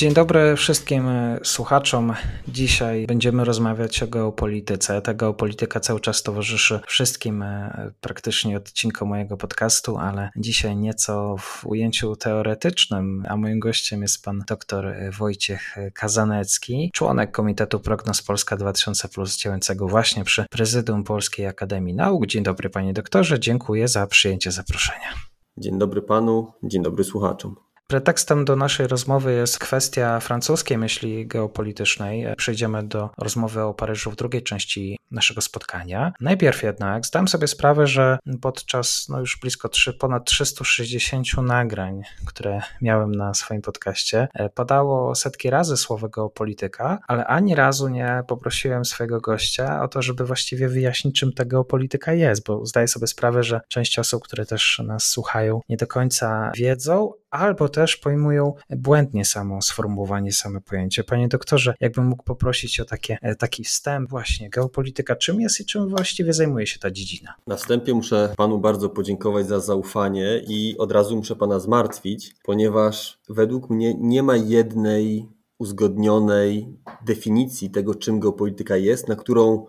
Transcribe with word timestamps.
Dzień 0.00 0.14
dobry 0.14 0.56
wszystkim 0.56 1.08
słuchaczom. 1.42 2.12
Dzisiaj 2.48 3.06
będziemy 3.06 3.44
rozmawiać 3.44 4.02
o 4.02 4.06
geopolityce. 4.06 5.02
Ta 5.02 5.14
geopolityka 5.14 5.80
cały 5.80 6.00
czas 6.00 6.22
towarzyszy 6.22 6.80
wszystkim 6.86 7.42
e, 7.42 7.92
praktycznie 8.00 8.56
odcinkom 8.56 9.08
mojego 9.08 9.36
podcastu, 9.36 9.98
ale 9.98 10.30
dzisiaj 10.36 10.76
nieco 10.76 11.36
w 11.38 11.66
ujęciu 11.66 12.16
teoretycznym, 12.16 13.24
a 13.28 13.36
moim 13.36 13.60
gościem 13.60 14.02
jest 14.02 14.24
pan 14.24 14.44
dr 14.48 14.94
Wojciech 15.18 15.76
Kazanecki, 15.94 16.90
członek 16.94 17.30
Komitetu 17.30 17.80
Prognoz 17.80 18.22
Polska 18.22 18.56
2000 18.56 19.08
plus 19.08 19.38
działającego 19.38 19.88
właśnie 19.88 20.24
przy 20.24 20.44
Prezydium 20.50 21.04
Polskiej 21.04 21.46
Akademii 21.46 21.94
Nauk. 21.94 22.26
Dzień 22.26 22.42
dobry 22.42 22.70
panie 22.70 22.92
doktorze, 22.92 23.40
dziękuję 23.40 23.88
za 23.88 24.06
przyjęcie 24.06 24.52
zaproszenia. 24.52 25.08
Dzień 25.56 25.78
dobry 25.78 26.02
panu, 26.02 26.52
dzień 26.62 26.82
dobry 26.82 27.04
słuchaczom. 27.04 27.69
Pretekstem 27.90 28.44
do 28.44 28.56
naszej 28.56 28.86
rozmowy 28.86 29.32
jest 29.32 29.58
kwestia 29.58 30.20
francuskiej 30.20 30.78
myśli 30.78 31.26
geopolitycznej. 31.26 32.26
Przejdziemy 32.36 32.82
do 32.82 33.10
rozmowy 33.18 33.62
o 33.62 33.74
Paryżu 33.74 34.10
w 34.10 34.16
drugiej 34.16 34.42
części 34.42 34.98
naszego 35.10 35.40
spotkania. 35.40 36.12
Najpierw 36.20 36.62
jednak 36.62 37.06
zdałem 37.06 37.28
sobie 37.28 37.46
sprawę, 37.46 37.86
że 37.86 38.18
podczas 38.40 39.06
no 39.08 39.20
już 39.20 39.38
blisko 39.40 39.68
3, 39.68 39.92
ponad 39.92 40.24
360 40.24 41.26
nagrań, 41.42 42.02
które 42.26 42.60
miałem 42.82 43.14
na 43.14 43.34
swoim 43.34 43.62
podcaście, 43.62 44.28
e, 44.34 44.48
padało 44.48 45.14
setki 45.14 45.50
razy 45.50 45.76
słowo 45.76 46.08
geopolityka, 46.08 46.98
ale 47.08 47.26
ani 47.26 47.54
razu 47.54 47.88
nie 47.88 48.22
poprosiłem 48.28 48.84
swojego 48.84 49.20
gościa 49.20 49.82
o 49.82 49.88
to, 49.88 50.02
żeby 50.02 50.24
właściwie 50.24 50.68
wyjaśnić, 50.68 51.20
czym 51.20 51.32
ta 51.32 51.44
geopolityka 51.44 52.12
jest, 52.12 52.46
bo 52.46 52.66
zdaję 52.66 52.88
sobie 52.88 53.06
sprawę, 53.06 53.42
że 53.42 53.60
część 53.68 53.98
osób, 53.98 54.24
które 54.24 54.46
też 54.46 54.82
nas 54.86 55.04
słuchają, 55.04 55.60
nie 55.68 55.76
do 55.76 55.86
końca 55.86 56.52
wiedzą, 56.56 57.12
albo 57.30 57.68
też 57.68 57.79
pojmują 57.96 58.54
błędnie 58.70 59.24
samo 59.24 59.62
sformułowanie, 59.62 60.32
same 60.32 60.60
pojęcie. 60.60 61.04
Panie 61.04 61.28
doktorze, 61.28 61.74
jakbym 61.80 62.06
mógł 62.06 62.22
poprosić 62.24 62.80
o 62.80 62.84
takie, 62.84 63.18
e, 63.22 63.34
taki 63.34 63.64
wstęp 63.64 64.10
właśnie, 64.10 64.50
geopolityka 64.50 65.16
czym 65.16 65.40
jest 65.40 65.60
i 65.60 65.64
czym 65.64 65.88
właściwie 65.88 66.32
zajmuje 66.32 66.66
się 66.66 66.78
ta 66.78 66.90
dziedzina? 66.90 67.34
Na 67.46 67.56
wstępie 67.56 67.94
muszę 67.94 68.34
panu 68.36 68.58
bardzo 68.58 68.88
podziękować 68.88 69.46
za 69.46 69.60
zaufanie 69.60 70.42
i 70.48 70.78
od 70.78 70.92
razu 70.92 71.16
muszę 71.16 71.36
pana 71.36 71.58
zmartwić, 71.58 72.34
ponieważ 72.44 73.20
według 73.28 73.70
mnie 73.70 73.94
nie 73.98 74.22
ma 74.22 74.36
jednej 74.36 75.28
uzgodnionej 75.58 76.76
definicji 77.06 77.70
tego, 77.70 77.94
czym 77.94 78.20
geopolityka 78.20 78.76
jest, 78.76 79.08
na 79.08 79.16
którą 79.16 79.66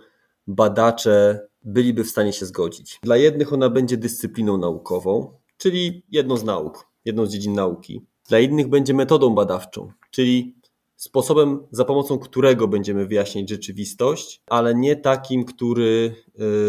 badacze 0.47 1.47
byliby 1.63 2.03
w 2.03 2.09
stanie 2.09 2.33
się 2.33 2.45
zgodzić. 2.45 2.99
Dla 3.03 3.17
jednych 3.17 3.53
ona 3.53 3.69
będzie 3.69 3.97
dyscypliną 3.97 4.57
naukową, 4.57 5.33
czyli 5.57 6.05
jedną 6.11 6.37
z 6.37 6.43
nauk 6.43 6.90
jedną 7.05 7.25
z 7.25 7.31
dziedzin 7.31 7.53
nauki. 7.53 8.01
Dla 8.29 8.39
innych 8.39 8.67
będzie 8.67 8.93
metodą 8.93 9.35
badawczą, 9.35 9.91
czyli 10.11 10.55
sposobem, 10.95 11.67
za 11.71 11.85
pomocą 11.85 12.19
którego 12.19 12.67
będziemy 12.67 13.05
wyjaśniać 13.05 13.49
rzeczywistość, 13.49 14.41
ale 14.47 14.75
nie 14.75 14.95
takim, 14.95 15.45
który 15.45 16.15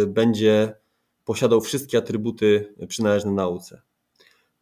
y, 0.03 0.07
będzie 0.07 0.75
posiadał 1.25 1.61
wszystkie 1.61 1.99
atrybuty 1.99 2.75
przynależne 2.89 3.33
nauce. 3.33 3.83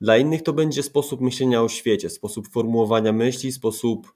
Dla 0.00 0.18
innych 0.18 0.42
to 0.42 0.52
będzie 0.52 0.82
sposób 0.82 1.20
myślenia 1.20 1.62
o 1.62 1.68
świecie, 1.68 2.10
sposób 2.10 2.48
formułowania 2.48 3.12
myśli, 3.12 3.52
sposób 3.52 4.12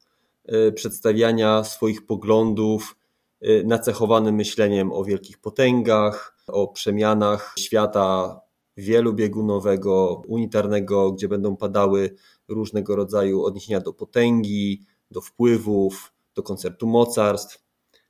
y, 0.68 0.72
przedstawiania 0.72 1.64
swoich 1.64 2.06
poglądów, 2.06 2.96
y, 3.42 3.62
nacechowany 3.66 4.32
myśleniem 4.32 4.92
o 4.92 5.04
wielkich 5.04 5.38
potęgach, 5.38 6.36
o 6.46 6.68
przemianach 6.68 7.54
świata 7.58 8.40
wielobiegunowego, 8.76 10.22
unitarnego, 10.28 11.12
gdzie 11.12 11.28
będą 11.28 11.56
padały 11.56 12.14
różnego 12.48 12.96
rodzaju 12.96 13.44
odniesienia 13.44 13.80
do 13.80 13.92
potęgi, 13.92 14.86
do 15.10 15.20
wpływów, 15.20 16.12
do 16.34 16.42
koncertu 16.42 16.86
mocarstw. 16.86 17.64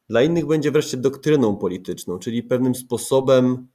Dla 0.08 0.22
innych 0.22 0.47
będzie 0.47 0.70
wreszcie 0.70 0.97
doktryną 0.97 1.56
polityczną, 1.56 2.19
czyli 2.19 2.42
pewnym 2.42 2.75
sposobem 2.75 3.69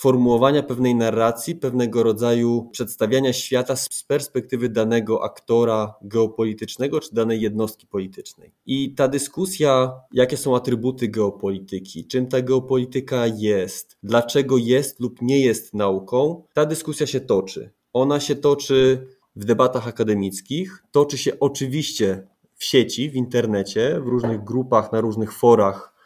formułowania 0.00 0.62
pewnej 0.62 0.94
narracji, 0.94 1.54
pewnego 1.54 2.02
rodzaju 2.02 2.68
przedstawiania 2.72 3.32
świata 3.32 3.76
z 3.76 4.04
perspektywy 4.06 4.68
danego 4.68 5.24
aktora 5.24 5.94
geopolitycznego 6.02 7.00
czy 7.00 7.14
danej 7.14 7.40
jednostki 7.40 7.86
politycznej. 7.86 8.52
I 8.66 8.94
ta 8.94 9.08
dyskusja, 9.08 9.92
jakie 10.12 10.36
są 10.36 10.56
atrybuty 10.56 11.08
geopolityki, 11.08 12.06
czym 12.06 12.26
ta 12.26 12.42
geopolityka 12.42 13.26
jest, 13.26 13.96
dlaczego 14.02 14.56
jest 14.56 15.00
lub 15.00 15.22
nie 15.22 15.40
jest 15.40 15.74
nauką, 15.74 16.44
ta 16.54 16.66
dyskusja 16.66 17.06
się 17.06 17.20
toczy. 17.20 17.70
Ona 17.92 18.20
się 18.20 18.36
toczy 18.36 19.06
w 19.36 19.44
debatach 19.44 19.88
akademickich, 19.88 20.84
toczy 20.90 21.18
się 21.18 21.32
oczywiście 21.40 22.26
w 22.54 22.64
sieci, 22.64 23.10
w 23.10 23.14
internecie, 23.14 24.00
w 24.00 24.06
różnych 24.06 24.44
grupach, 24.44 24.92
na 24.92 25.00
różnych 25.00 25.32
forach 25.32 25.99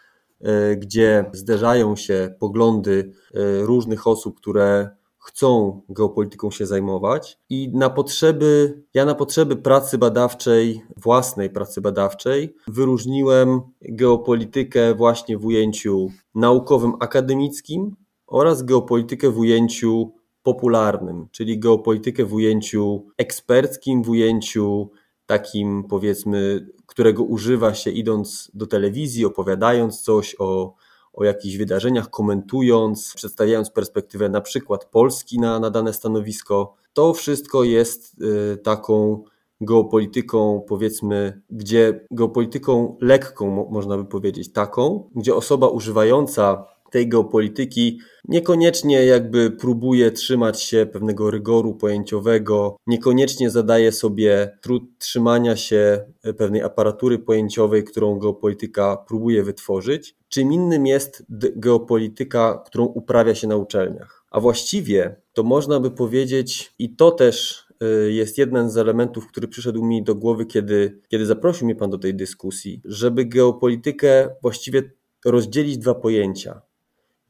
gdzie 0.76 1.24
zderzają 1.32 1.96
się 1.96 2.34
poglądy 2.40 3.12
e, 3.34 3.60
różnych 3.60 4.06
osób, 4.06 4.36
które 4.36 4.90
chcą 5.18 5.80
geopolityką 5.88 6.50
się 6.50 6.66
zajmować. 6.66 7.38
I 7.50 7.70
na 7.74 7.90
potrzeby, 7.90 8.82
ja 8.94 9.04
na 9.04 9.14
potrzeby 9.14 9.56
pracy 9.56 9.98
badawczej, 9.98 10.82
własnej 10.96 11.50
pracy 11.50 11.80
badawczej, 11.80 12.54
wyróżniłem 12.68 13.60
geopolitykę 13.82 14.94
właśnie 14.94 15.38
w 15.38 15.46
ujęciu 15.46 16.08
naukowym, 16.34 16.92
akademickim 17.00 17.96
oraz 18.26 18.62
geopolitykę 18.62 19.30
w 19.30 19.38
ujęciu 19.38 20.12
popularnym, 20.42 21.26
czyli 21.30 21.58
geopolitykę 21.58 22.24
w 22.24 22.34
ujęciu 22.34 23.06
eksperckim, 23.18 24.02
w 24.02 24.08
ujęciu 24.08 24.90
takim 25.26 25.84
powiedzmy, 25.84 26.66
którego 26.86 27.22
używa 27.22 27.74
się 27.74 27.90
idąc 27.90 28.50
do 28.54 28.66
telewizji, 28.66 29.24
opowiadając 29.24 30.02
coś 30.02 30.36
o, 30.38 30.74
o 31.12 31.24
jakichś 31.24 31.56
wydarzeniach, 31.56 32.10
komentując, 32.10 33.12
przedstawiając 33.16 33.70
perspektywę 33.70 34.28
na 34.28 34.40
przykład 34.40 34.84
Polski 34.84 35.40
na, 35.40 35.60
na 35.60 35.70
dane 35.70 35.92
stanowisko. 35.92 36.74
To 36.92 37.14
wszystko 37.14 37.64
jest 37.64 38.22
y, 38.22 38.56
taką 38.56 39.24
geopolityką, 39.60 40.64
powiedzmy, 40.68 41.42
gdzie 41.50 42.06
geopolityką 42.10 42.96
lekką, 43.00 43.68
można 43.70 43.96
by 43.96 44.04
powiedzieć, 44.04 44.52
taką, 44.52 45.10
gdzie 45.14 45.34
osoba 45.34 45.68
używająca 45.68 46.73
tej 46.94 47.08
geopolityki 47.08 47.98
niekoniecznie 48.28 49.04
jakby 49.04 49.50
próbuje 49.50 50.10
trzymać 50.10 50.62
się 50.62 50.86
pewnego 50.92 51.30
rygoru 51.30 51.74
pojęciowego, 51.74 52.76
niekoniecznie 52.86 53.50
zadaje 53.50 53.92
sobie 53.92 54.58
trud 54.62 54.82
trzymania 54.98 55.56
się 55.56 56.04
pewnej 56.36 56.62
aparatury 56.62 57.18
pojęciowej, 57.18 57.84
którą 57.84 58.18
geopolityka 58.18 58.96
próbuje 58.96 59.42
wytworzyć. 59.42 60.16
Czym 60.28 60.52
innym 60.52 60.86
jest 60.86 61.26
geopolityka, 61.56 62.62
którą 62.66 62.84
uprawia 62.84 63.34
się 63.34 63.48
na 63.48 63.56
uczelniach. 63.56 64.24
A 64.30 64.40
właściwie 64.40 65.16
to 65.32 65.42
można 65.42 65.80
by 65.80 65.90
powiedzieć, 65.90 66.74
i 66.78 66.96
to 66.96 67.10
też 67.10 67.66
y, 68.06 68.12
jest 68.12 68.38
jeden 68.38 68.70
z 68.70 68.76
elementów, 68.76 69.26
który 69.26 69.48
przyszedł 69.48 69.84
mi 69.84 70.04
do 70.04 70.14
głowy, 70.14 70.46
kiedy, 70.46 71.00
kiedy 71.08 71.26
zaprosił 71.26 71.64
mnie 71.66 71.76
Pan 71.76 71.90
do 71.90 71.98
tej 71.98 72.14
dyskusji, 72.14 72.80
żeby 72.84 73.24
geopolitykę 73.24 74.28
właściwie 74.42 74.82
rozdzielić 75.24 75.78
dwa 75.78 75.94
pojęcia. 75.94 76.62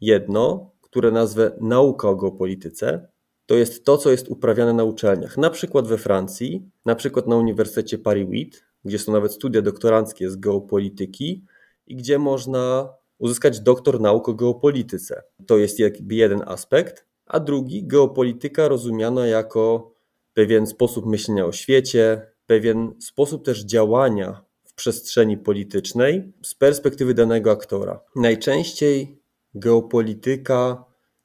Jedno, 0.05 0.71
które 0.81 1.11
nazwę 1.11 1.57
nauka 1.61 2.09
o 2.09 2.17
geopolityce, 2.17 3.09
to 3.47 3.55
jest 3.55 3.85
to, 3.85 3.99
co 3.99 4.11
jest 4.11 4.29
uprawiane 4.29 4.73
na 4.73 4.85
uczelniach, 4.85 5.39
na 5.39 5.51
przykład 5.51 5.89
we 5.89 5.99
Francji, 5.99 6.71
na 6.87 6.95
przykład 6.95 7.27
na 7.27 7.37
Uniwersytecie 7.37 7.99
Paris-8, 7.99 8.51
gdzie 8.85 8.99
są 8.99 9.13
nawet 9.13 9.33
studia 9.33 9.63
doktoranckie 9.63 10.31
z 10.31 10.37
geopolityki 10.37 11.45
i 11.87 11.97
gdzie 11.97 12.19
można 12.19 12.89
uzyskać 13.19 13.61
doktor 13.61 14.01
nauk 14.01 14.29
o 14.29 14.35
geopolityce. 14.35 15.23
To 15.47 15.59
jest 15.59 15.79
jakby 15.79 16.15
jeden 16.15 16.43
aspekt, 16.47 17.07
a 17.27 17.41
drugi 17.41 17.87
geopolityka 17.87 18.69
rozumiana 18.69 19.27
jako 19.27 19.95
pewien 20.35 20.67
sposób 20.67 21.07
myślenia 21.07 21.47
o 21.47 21.53
świecie, 21.53 22.27
pewien 22.47 22.95
sposób 23.01 23.45
też 23.45 23.65
działania 23.65 24.45
w 24.65 24.75
przestrzeni 24.75 25.37
politycznej 25.37 26.33
z 26.43 26.55
perspektywy 26.55 27.15
danego 27.15 27.51
aktora. 27.51 28.01
Najczęściej 28.17 29.24
geopolityka 29.55 30.85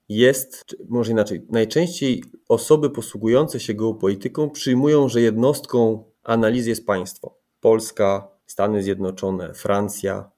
jest, 0.10 0.76
może 0.90 1.12
inaczej, 1.12 1.46
najczęściej 1.50 2.24
osoby 2.48 2.90
posługujące 2.90 3.60
się 3.60 3.74
geopolityką 3.74 4.50
przyjmują, 4.50 5.10
że 5.10 5.22
jednostką 5.22 6.04
analizy 6.24 6.70
jest 6.70 6.86
państwo. 6.86 7.38
Polska, 7.60 8.28
Stany 8.46 8.84
Zjednoczone, 8.84 9.54
Francja, 9.54 10.32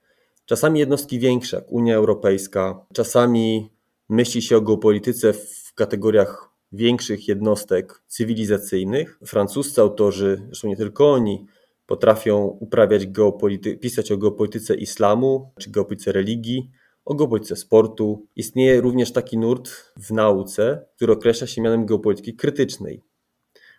czasami 0.46 0.80
jednostki 0.80 1.20
większe, 1.20 1.58
jak 1.58 1.72
Unia 1.72 1.96
Europejska, 1.96 2.86
czasami 2.94 3.70
myśli 4.10 4.42
się 4.42 4.58
o 4.58 4.62
geopolityce 4.62 5.34
w 5.34 5.74
kategoriach 5.76 6.50
większych 6.72 7.28
jednostek 7.28 8.04
cywilizacyjnych. 8.08 9.20
Francuscy 9.26 9.82
autorzy, 9.82 10.42
zresztą 10.46 10.68
nie 10.68 10.78
tylko 10.78 11.12
oni, 11.12 11.46
potrafią 11.86 12.46
uprawiać 12.46 13.08
geopolity- 13.08 13.80
pisać 13.80 14.12
o 14.12 14.18
geopolityce 14.18 14.76
islamu 14.76 15.52
czy 15.60 15.72
geopolityce 15.72 16.12
religii, 16.12 16.72
o 17.06 17.16
geopolityce 17.16 17.56
sportu. 17.56 18.28
Istnieje 18.36 18.82
również 18.82 19.12
taki 19.12 19.38
nurt 19.38 19.70
w 19.98 20.12
nauce, 20.12 20.86
który 20.96 21.14
określa 21.14 21.48
się 21.48 21.62
mianem 21.62 21.86
geopolityki 21.86 22.36
krytycznej, 22.36 23.04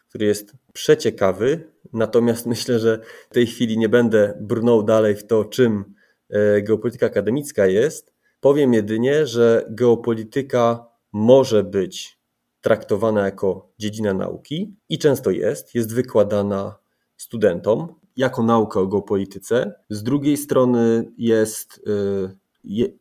który 0.09 0.27
jest 0.27 0.53
przeciekawy, 0.73 1.73
natomiast 1.93 2.47
myślę, 2.55 2.79
że 2.79 3.01
w 3.31 3.35
tej 3.35 3.47
chwili 3.47 3.79
nie 3.79 3.89
będę 3.89 4.39
brnął 4.41 4.83
dalej 4.83 5.17
w 5.17 5.27
to, 5.27 5.45
czym 5.45 5.95
e, 6.31 6.63
geopolityka 6.63 7.07
akademicka 7.07 7.67
jest. 7.67 8.13
Powiem 8.41 8.75
jedynie, 8.75 9.27
że 9.27 9.67
geopolityka 9.71 10.87
może 11.13 11.65
być 11.65 12.19
traktowana 12.61 13.25
jako 13.25 13.73
dziedzina 13.79 14.15
nauki 14.15 14.77
i 14.89 14.99
często 14.99 15.31
jest, 15.31 15.75
jest 15.75 15.95
wykładana 15.95 16.79
studentom 17.17 17.95
jako 18.17 18.43
nauka 18.43 18.81
o 18.81 18.87
geopolityce. 18.87 19.75
Z 19.91 20.03
drugiej 20.03 20.37
strony 20.37 21.13
jest 21.19 21.79
y, 21.79 22.42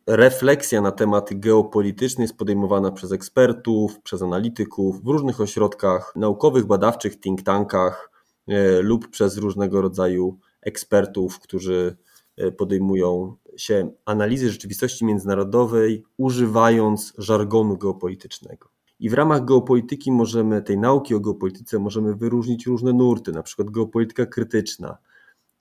refleksja 0.07 0.81
na 0.81 0.91
tematy 0.91 1.35
geopolityczne 1.35 2.23
jest 2.23 2.37
podejmowana 2.37 2.91
przez 2.91 3.11
ekspertów, 3.11 4.01
przez 4.01 4.21
analityków 4.21 5.03
w 5.03 5.07
różnych 5.07 5.41
ośrodkach 5.41 6.13
naukowych, 6.15 6.65
badawczych, 6.65 7.19
think 7.19 7.41
tankach 7.41 8.11
y, 8.49 8.81
lub 8.81 9.09
przez 9.09 9.37
różnego 9.37 9.81
rodzaju 9.81 10.39
ekspertów, 10.61 11.39
którzy 11.39 11.97
y, 12.41 12.51
podejmują 12.51 13.35
się 13.57 13.91
analizy 14.05 14.51
rzeczywistości 14.51 15.05
międzynarodowej, 15.05 16.03
używając 16.17 17.13
żargonu 17.17 17.77
geopolitycznego. 17.77 18.69
I 18.99 19.09
w 19.09 19.13
ramach 19.13 19.45
geopolityki 19.45 20.11
możemy, 20.11 20.61
tej 20.61 20.77
nauki 20.77 21.15
o 21.15 21.19
geopolityce 21.19 21.79
możemy 21.79 22.15
wyróżnić 22.15 22.65
różne 22.65 22.93
nurty, 22.93 23.31
na 23.31 23.43
przykład 23.43 23.69
geopolityka 23.69 24.25
krytyczna, 24.25 24.97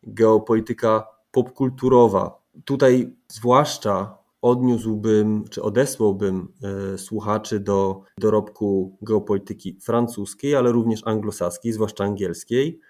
geopolityka 0.03 1.07
popkulturowa. 1.31 2.40
Tutaj 2.65 3.17
zwłaszcza 3.29 4.19
odniósłbym, 4.43 5.45
czy 5.51 5.63
odesłałbym 5.63 6.53
e, 6.95 6.99
słuchaczy 6.99 7.61
do 7.61 8.03
dorobku 8.19 8.99
geopolityki 9.03 9.79
francuskiej, 9.81 10.55
ale 10.55 10.73
również 10.73 11.07
anglosaskiej, 11.07 11.73
zwłaszcza 11.73 12.05
angielskiej, 12.05 12.81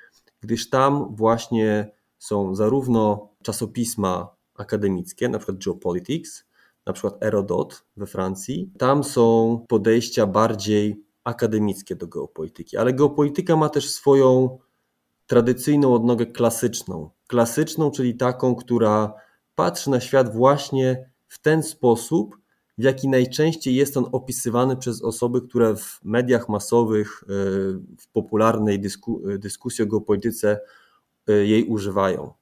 gdyż 0.41 0.71
tam 0.71 1.17
właśnie 1.17 1.93
są 2.19 2.55
zarówno 2.55 3.29
czasopisma 3.43 4.29
akademickie, 4.55 5.29
na 5.29 5.39
przykład 5.39 5.65
Geopolitics, 5.65 6.45
na 6.87 6.93
przykład 6.93 7.23
Erodot 7.23 7.85
we 7.97 8.07
Francji. 8.07 8.71
Tam 8.79 9.05
są 9.05 9.65
podejścia 9.69 10.27
bardziej 10.27 11.05
akademickie 11.25 11.97
do 11.97 12.07
geopolityki, 12.07 12.77
ale 12.77 12.93
geopolityka 12.93 13.57
ma 13.57 13.69
też 13.69 13.91
swoją 13.91 14.59
tradycyjną 15.27 15.95
odnogę 15.95 16.27
klasyczną. 16.27 17.11
Klasyczną, 17.27 17.91
czyli 17.91 18.17
taką, 18.17 18.55
która 18.55 19.15
patrzy 19.61 19.91
na 19.91 20.01
świat 20.01 20.35
właśnie 20.35 21.11
w 21.29 21.39
ten 21.39 21.63
sposób, 21.63 22.37
w 22.79 22.83
jaki 22.83 23.09
najczęściej 23.09 23.75
jest 23.75 23.97
on 23.97 24.07
opisywany 24.13 24.77
przez 24.77 25.03
osoby, 25.03 25.43
które 25.43 25.77
w 25.77 26.01
mediach 26.05 26.49
masowych, 26.49 27.23
y, 27.23 27.27
w 27.99 28.09
popularnej 28.13 28.81
dysku, 28.81 29.23
dyskusji 29.39 29.85
o 29.85 29.87
geopolityce 29.87 30.61
y, 31.31 31.47
jej 31.47 31.65
używają. 31.65 32.33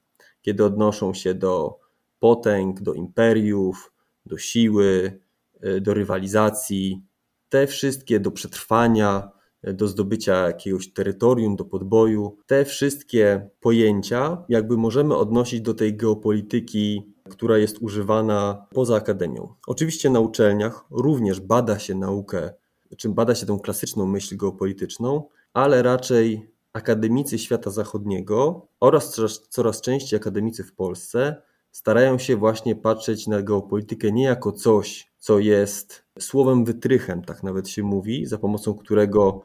Kiedy 0.42 0.64
odnoszą 0.64 1.14
się 1.14 1.34
do 1.34 1.78
potęg, 2.20 2.80
do 2.80 2.94
imperiów, 2.94 3.92
do 4.26 4.38
siły, 4.38 5.20
e, 5.60 5.80
do 5.80 5.94
rywalizacji, 5.94 7.02
te 7.48 7.66
wszystkie 7.66 8.20
do 8.20 8.30
przetrwania, 8.30 9.30
e, 9.34 9.37
do 9.62 9.88
zdobycia 9.88 10.46
jakiegoś 10.46 10.92
terytorium, 10.92 11.56
do 11.56 11.64
podboju, 11.64 12.36
te 12.46 12.64
wszystkie 12.64 13.50
pojęcia 13.60 14.44
jakby 14.48 14.76
możemy 14.76 15.16
odnosić 15.16 15.60
do 15.60 15.74
tej 15.74 15.96
geopolityki, 15.96 17.12
która 17.30 17.58
jest 17.58 17.78
używana 17.80 18.66
poza 18.74 18.96
akademią. 18.96 19.54
Oczywiście 19.66 20.10
na 20.10 20.20
uczelniach 20.20 20.84
również 20.90 21.40
bada 21.40 21.78
się 21.78 21.94
naukę, 21.94 22.50
czym 22.96 23.14
bada 23.14 23.34
się 23.34 23.46
tą 23.46 23.58
klasyczną 23.60 24.06
myśl 24.06 24.36
geopolityczną, 24.36 25.28
ale 25.54 25.82
raczej 25.82 26.50
akademicy 26.72 27.38
świata 27.38 27.70
zachodniego 27.70 28.66
oraz 28.80 29.14
coraz, 29.14 29.48
coraz 29.48 29.80
częściej 29.80 30.20
akademicy 30.20 30.64
w 30.64 30.74
Polsce 30.74 31.42
starają 31.70 32.18
się 32.18 32.36
właśnie 32.36 32.76
patrzeć 32.76 33.26
na 33.26 33.42
geopolitykę 33.42 34.12
nie 34.12 34.24
jako 34.24 34.52
coś, 34.52 35.12
co 35.18 35.38
jest 35.38 36.04
słowem 36.18 36.64
wytrychem, 36.64 37.24
tak 37.24 37.42
nawet 37.42 37.68
się 37.68 37.82
mówi, 37.82 38.26
za 38.26 38.38
pomocą 38.38 38.74
którego 38.74 39.42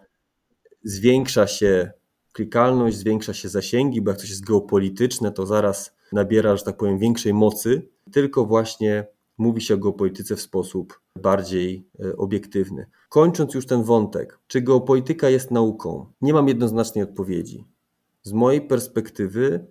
zwiększa 0.83 1.47
się 1.47 1.91
klikalność, 2.33 2.97
zwiększa 2.97 3.33
się 3.33 3.49
zasięgi, 3.49 4.01
bo 4.01 4.11
jak 4.11 4.19
coś 4.19 4.29
jest 4.29 4.45
geopolityczne, 4.45 5.31
to 5.31 5.45
zaraz 5.45 5.95
nabiera, 6.11 6.57
że 6.57 6.63
tak 6.63 6.77
powiem, 6.77 6.97
większej 6.99 7.33
mocy, 7.33 7.89
tylko 8.11 8.45
właśnie 8.45 9.07
mówi 9.37 9.61
się 9.61 9.73
o 9.73 9.77
geopolityce 9.77 10.35
w 10.35 10.41
sposób 10.41 11.01
bardziej 11.21 11.87
e, 11.99 12.17
obiektywny. 12.17 12.85
Kończąc 13.09 13.53
już 13.53 13.65
ten 13.65 13.83
wątek, 13.83 14.39
czy 14.47 14.61
geopolityka 14.61 15.29
jest 15.29 15.51
nauką? 15.51 16.05
Nie 16.21 16.33
mam 16.33 16.47
jednoznacznej 16.47 17.03
odpowiedzi. 17.03 17.65
Z 18.23 18.33
mojej 18.33 18.61
perspektywy 18.61 19.65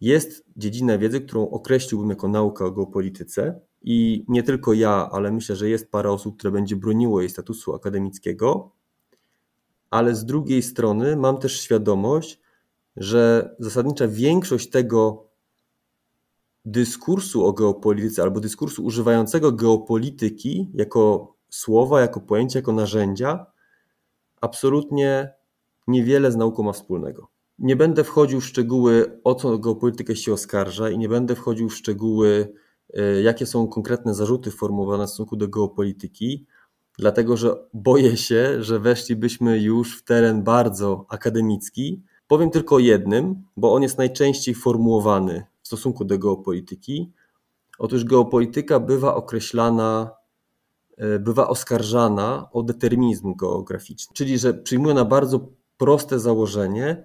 jest 0.00 0.44
dziedzina 0.56 0.98
wiedzy, 0.98 1.20
którą 1.20 1.48
określiłbym 1.50 2.10
jako 2.10 2.28
nauka 2.28 2.64
o 2.64 2.70
geopolityce 2.70 3.60
i 3.82 4.24
nie 4.28 4.42
tylko 4.42 4.72
ja, 4.72 5.08
ale 5.12 5.32
myślę, 5.32 5.56
że 5.56 5.68
jest 5.68 5.90
parę 5.90 6.10
osób, 6.10 6.38
które 6.38 6.50
będzie 6.50 6.76
broniło 6.76 7.20
jej 7.20 7.30
statusu 7.30 7.74
akademickiego, 7.74 8.72
ale 9.90 10.14
z 10.14 10.24
drugiej 10.24 10.62
strony 10.62 11.16
mam 11.16 11.38
też 11.38 11.60
świadomość, 11.60 12.40
że 12.96 13.54
zasadnicza 13.58 14.08
większość 14.08 14.70
tego 14.70 15.30
dyskursu 16.64 17.46
o 17.46 17.52
geopolityce 17.52 18.22
albo 18.22 18.40
dyskursu 18.40 18.84
używającego 18.84 19.52
geopolityki 19.52 20.70
jako 20.74 21.34
słowa, 21.50 22.00
jako 22.00 22.20
pojęcia, 22.20 22.58
jako 22.58 22.72
narzędzia, 22.72 23.46
absolutnie 24.40 25.32
niewiele 25.86 26.32
z 26.32 26.36
nauką 26.36 26.62
ma 26.62 26.72
wspólnego. 26.72 27.28
Nie 27.58 27.76
będę 27.76 28.04
wchodził 28.04 28.40
w 28.40 28.44
szczegóły, 28.44 29.20
o 29.24 29.34
co 29.34 29.58
geopolitykę 29.58 30.16
się 30.16 30.32
oskarża 30.32 30.90
i 30.90 30.98
nie 30.98 31.08
będę 31.08 31.34
wchodził 31.34 31.68
w 31.68 31.74
szczegóły, 31.74 32.52
e, 32.94 33.22
jakie 33.22 33.46
są 33.46 33.68
konkretne 33.68 34.14
zarzuty 34.14 34.50
formułowane 34.50 35.06
w 35.06 35.10
stosunku 35.10 35.36
do 35.36 35.48
geopolityki, 35.48 36.46
dlatego 37.00 37.36
że 37.36 37.56
boję 37.74 38.16
się, 38.16 38.62
że 38.62 38.78
weszlibyśmy 38.78 39.58
już 39.58 39.98
w 39.98 40.04
teren 40.04 40.42
bardzo 40.42 41.06
akademicki. 41.08 42.02
Powiem 42.28 42.50
tylko 42.50 42.78
jednym, 42.78 43.42
bo 43.56 43.74
on 43.74 43.82
jest 43.82 43.98
najczęściej 43.98 44.54
formułowany 44.54 45.44
w 45.62 45.66
stosunku 45.66 46.04
do 46.04 46.18
geopolityki. 46.18 47.12
Otóż 47.78 48.04
geopolityka 48.04 48.80
bywa 48.80 49.14
określana, 49.14 50.10
e, 50.96 51.18
bywa 51.18 51.48
oskarżana 51.48 52.48
o 52.52 52.62
determinizm 52.62 53.34
geograficzny, 53.34 54.14
czyli 54.14 54.38
że 54.38 54.54
przyjmuje 54.54 55.04
bardzo 55.04 55.48
proste 55.76 56.18
założenie, 56.18 57.04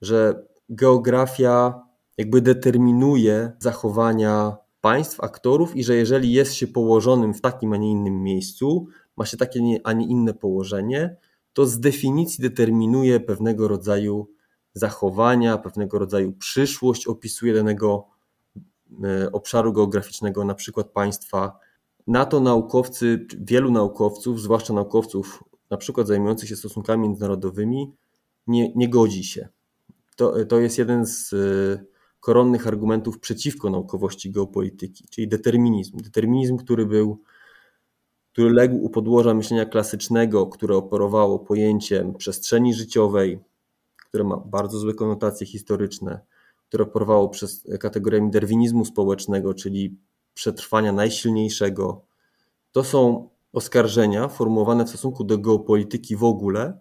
że 0.00 0.46
geografia 0.68 1.82
jakby 2.18 2.40
determinuje 2.40 3.52
zachowania 3.58 4.56
państw, 4.80 5.20
aktorów 5.20 5.76
i 5.76 5.84
że 5.84 5.94
jeżeli 5.94 6.32
jest 6.32 6.54
się 6.54 6.66
położonym 6.66 7.34
w 7.34 7.40
takim, 7.40 7.72
a 7.72 7.76
nie 7.76 7.90
innym 7.90 8.22
miejscu, 8.22 8.86
ma 9.16 9.26
się 9.26 9.36
takie, 9.36 9.60
a 9.84 9.92
nie 9.92 10.06
inne 10.06 10.34
położenie, 10.34 11.16
to 11.52 11.66
z 11.66 11.80
definicji 11.80 12.42
determinuje 12.42 13.20
pewnego 13.20 13.68
rodzaju 13.68 14.28
zachowania, 14.74 15.58
pewnego 15.58 15.98
rodzaju 15.98 16.32
przyszłość, 16.32 17.06
opisuje 17.06 17.54
danego 17.54 18.06
e, 19.04 19.32
obszaru 19.32 19.72
geograficznego, 19.72 20.44
na 20.44 20.54
przykład 20.54 20.88
państwa. 20.88 21.58
Na 22.06 22.26
to 22.26 22.40
naukowcy, 22.40 23.26
wielu 23.40 23.70
naukowców, 23.70 24.40
zwłaszcza 24.40 24.72
naukowców 24.72 25.44
na 25.70 25.76
przykład 25.76 26.06
zajmujących 26.06 26.48
się 26.48 26.56
stosunkami 26.56 27.02
międzynarodowymi, 27.02 27.92
nie, 28.46 28.72
nie 28.74 28.88
godzi 28.88 29.24
się. 29.24 29.48
To, 30.16 30.44
to 30.44 30.60
jest 30.60 30.78
jeden 30.78 31.06
z 31.06 31.32
y, 31.32 31.86
koronnych 32.20 32.66
argumentów 32.66 33.20
przeciwko 33.20 33.70
naukowości 33.70 34.30
geopolityki, 34.30 35.08
czyli 35.10 35.28
determinizm. 35.28 35.96
Determinizm, 35.96 36.56
który 36.56 36.86
był, 36.86 37.22
który 38.32 38.50
legł 38.50 38.76
u 38.76 38.90
podłoża 38.90 39.34
myślenia 39.34 39.66
klasycznego, 39.66 40.46
które 40.46 40.76
operowało 40.76 41.38
pojęciem 41.38 42.14
przestrzeni 42.14 42.74
życiowej, 42.74 43.38
które 44.08 44.24
ma 44.24 44.36
bardzo 44.36 44.78
złe 44.78 44.94
konotacje 44.94 45.46
historyczne, 45.46 46.20
które 46.68 46.84
operowało 46.84 47.28
przez 47.28 47.66
kategoriami 47.80 48.30
derwinizmu 48.30 48.84
społecznego, 48.84 49.54
czyli 49.54 49.96
przetrwania 50.34 50.92
najsilniejszego. 50.92 52.04
To 52.72 52.84
są 52.84 53.28
oskarżenia 53.52 54.28
formułowane 54.28 54.84
w 54.84 54.88
stosunku 54.88 55.24
do 55.24 55.38
geopolityki 55.38 56.16
w 56.16 56.24
ogóle, 56.24 56.78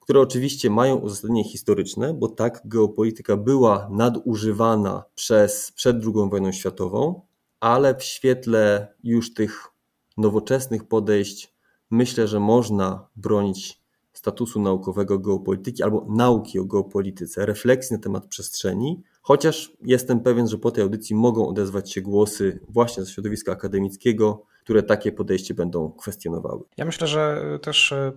które 0.00 0.20
oczywiście 0.20 0.70
mają 0.70 0.96
uzasadnienie 0.96 1.44
historyczne, 1.44 2.14
bo 2.14 2.28
tak 2.28 2.62
geopolityka 2.64 3.36
była 3.36 3.88
nadużywana 3.90 5.04
przez 5.14 5.72
przed 5.72 5.96
II 5.96 6.30
wojną 6.30 6.52
światową, 6.52 7.20
ale 7.60 7.94
w 7.94 8.02
świetle 8.02 8.94
już 9.02 9.34
tych 9.34 9.73
nowoczesnych 10.16 10.84
podejść. 10.84 11.54
Myślę, 11.90 12.28
że 12.28 12.40
można 12.40 13.08
bronić 13.16 13.84
statusu 14.12 14.60
naukowego 14.60 15.18
geopolityki 15.18 15.82
albo 15.82 16.06
nauki 16.08 16.58
o 16.58 16.64
geopolityce, 16.64 17.46
refleksji 17.46 17.96
na 17.96 18.02
temat 18.02 18.26
przestrzeni, 18.26 19.02
chociaż 19.22 19.76
jestem 19.82 20.20
pewien, 20.20 20.48
że 20.48 20.58
po 20.58 20.70
tej 20.70 20.82
audycji 20.82 21.16
mogą 21.16 21.48
odezwać 21.48 21.92
się 21.92 22.02
głosy 22.02 22.60
właśnie 22.68 23.04
ze 23.04 23.10
środowiska 23.10 23.52
akademickiego, 23.52 24.42
które 24.64 24.82
takie 24.82 25.12
podejście 25.12 25.54
będą 25.54 25.92
kwestionowały. 25.92 26.62
Ja 26.76 26.84
myślę, 26.84 27.06
że 27.06 27.42
też 27.62 27.92
e, 27.92 28.12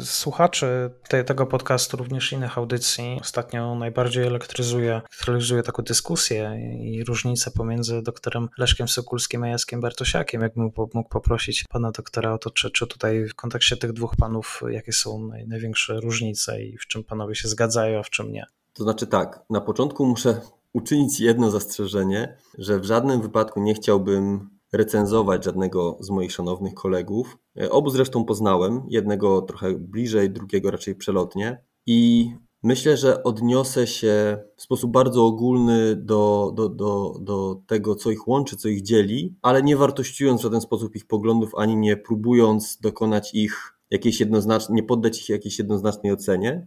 słuchaczy 0.00 0.90
te, 1.08 1.24
tego 1.24 1.46
podcastu, 1.46 1.96
również 1.96 2.32
innych 2.32 2.58
audycji, 2.58 3.18
ostatnio 3.20 3.74
najbardziej 3.74 4.26
elektryzuje, 4.26 4.90
elektryzuje 4.92 5.62
taką 5.62 5.82
dyskusję 5.82 6.58
i 6.80 7.04
różnicę 7.04 7.50
pomiędzy 7.50 8.02
doktorem 8.02 8.48
Leszkiem 8.58 8.88
Sokulskim 8.88 9.42
a 9.42 9.48
Jackiem 9.48 9.80
Bartosiakiem. 9.80 10.42
Jakbym 10.42 10.70
mógł 10.94 11.08
poprosić 11.08 11.64
pana 11.64 11.90
doktora 11.90 12.32
o 12.32 12.38
to, 12.38 12.50
czy, 12.50 12.70
czy 12.70 12.86
tutaj 12.86 13.28
w 13.28 13.34
kontekście 13.34 13.76
tych 13.76 13.92
dwóch 13.92 14.16
panów, 14.16 14.62
jakie 14.68 14.92
są 14.92 15.26
naj, 15.26 15.48
największe 15.48 16.00
różnice 16.00 16.62
i 16.62 16.78
w 16.78 16.86
czym 16.86 17.04
panowie 17.04 17.34
się 17.34 17.48
zgadzają, 17.48 17.98
a 17.98 18.02
w 18.02 18.10
czym 18.10 18.32
nie? 18.32 18.46
To 18.72 18.82
znaczy 18.82 19.06
tak, 19.06 19.40
na 19.50 19.60
początku 19.60 20.06
muszę 20.06 20.40
uczynić 20.72 21.20
jedno 21.20 21.50
zastrzeżenie, 21.50 22.36
że 22.58 22.80
w 22.80 22.84
żadnym 22.84 23.22
wypadku 23.22 23.60
nie 23.60 23.74
chciałbym 23.74 24.50
recenzować 24.72 25.44
żadnego 25.44 25.96
z 26.00 26.10
moich 26.10 26.32
szanownych 26.32 26.74
kolegów. 26.74 27.38
E, 27.60 27.70
obu 27.70 27.90
zresztą 27.90 28.24
poznałem, 28.24 28.82
jednego 28.88 29.42
trochę 29.42 29.74
bliżej, 29.74 30.30
drugiego 30.30 30.70
raczej 30.70 30.94
przelotnie. 30.94 31.62
I 31.86 32.30
myślę, 32.62 32.96
że 32.96 33.22
odniosę 33.22 33.86
się 33.86 34.38
w 34.56 34.62
sposób 34.62 34.92
bardzo 34.92 35.26
ogólny 35.26 35.96
do, 35.96 36.52
do, 36.54 36.68
do, 36.68 37.14
do 37.20 37.60
tego, 37.66 37.94
co 37.94 38.10
ich 38.10 38.28
łączy, 38.28 38.56
co 38.56 38.68
ich 38.68 38.82
dzieli, 38.82 39.36
ale 39.42 39.62
nie 39.62 39.76
wartościując 39.76 40.40
w 40.40 40.42
żaden 40.42 40.60
sposób 40.60 40.96
ich 40.96 41.06
poglądów, 41.06 41.54
ani 41.54 41.76
nie 41.76 41.96
próbując 41.96 42.78
dokonać 42.80 43.34
ich 43.34 43.78
jakiejś 43.90 44.20
jednoznacznej, 44.20 44.76
nie 44.76 44.82
poddać 44.82 45.20
ich 45.20 45.28
jakiejś 45.28 45.58
jednoznacznej 45.58 46.12
ocenie. 46.12 46.66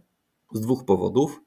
Z 0.52 0.60
dwóch 0.60 0.84
powodów. 0.84 1.42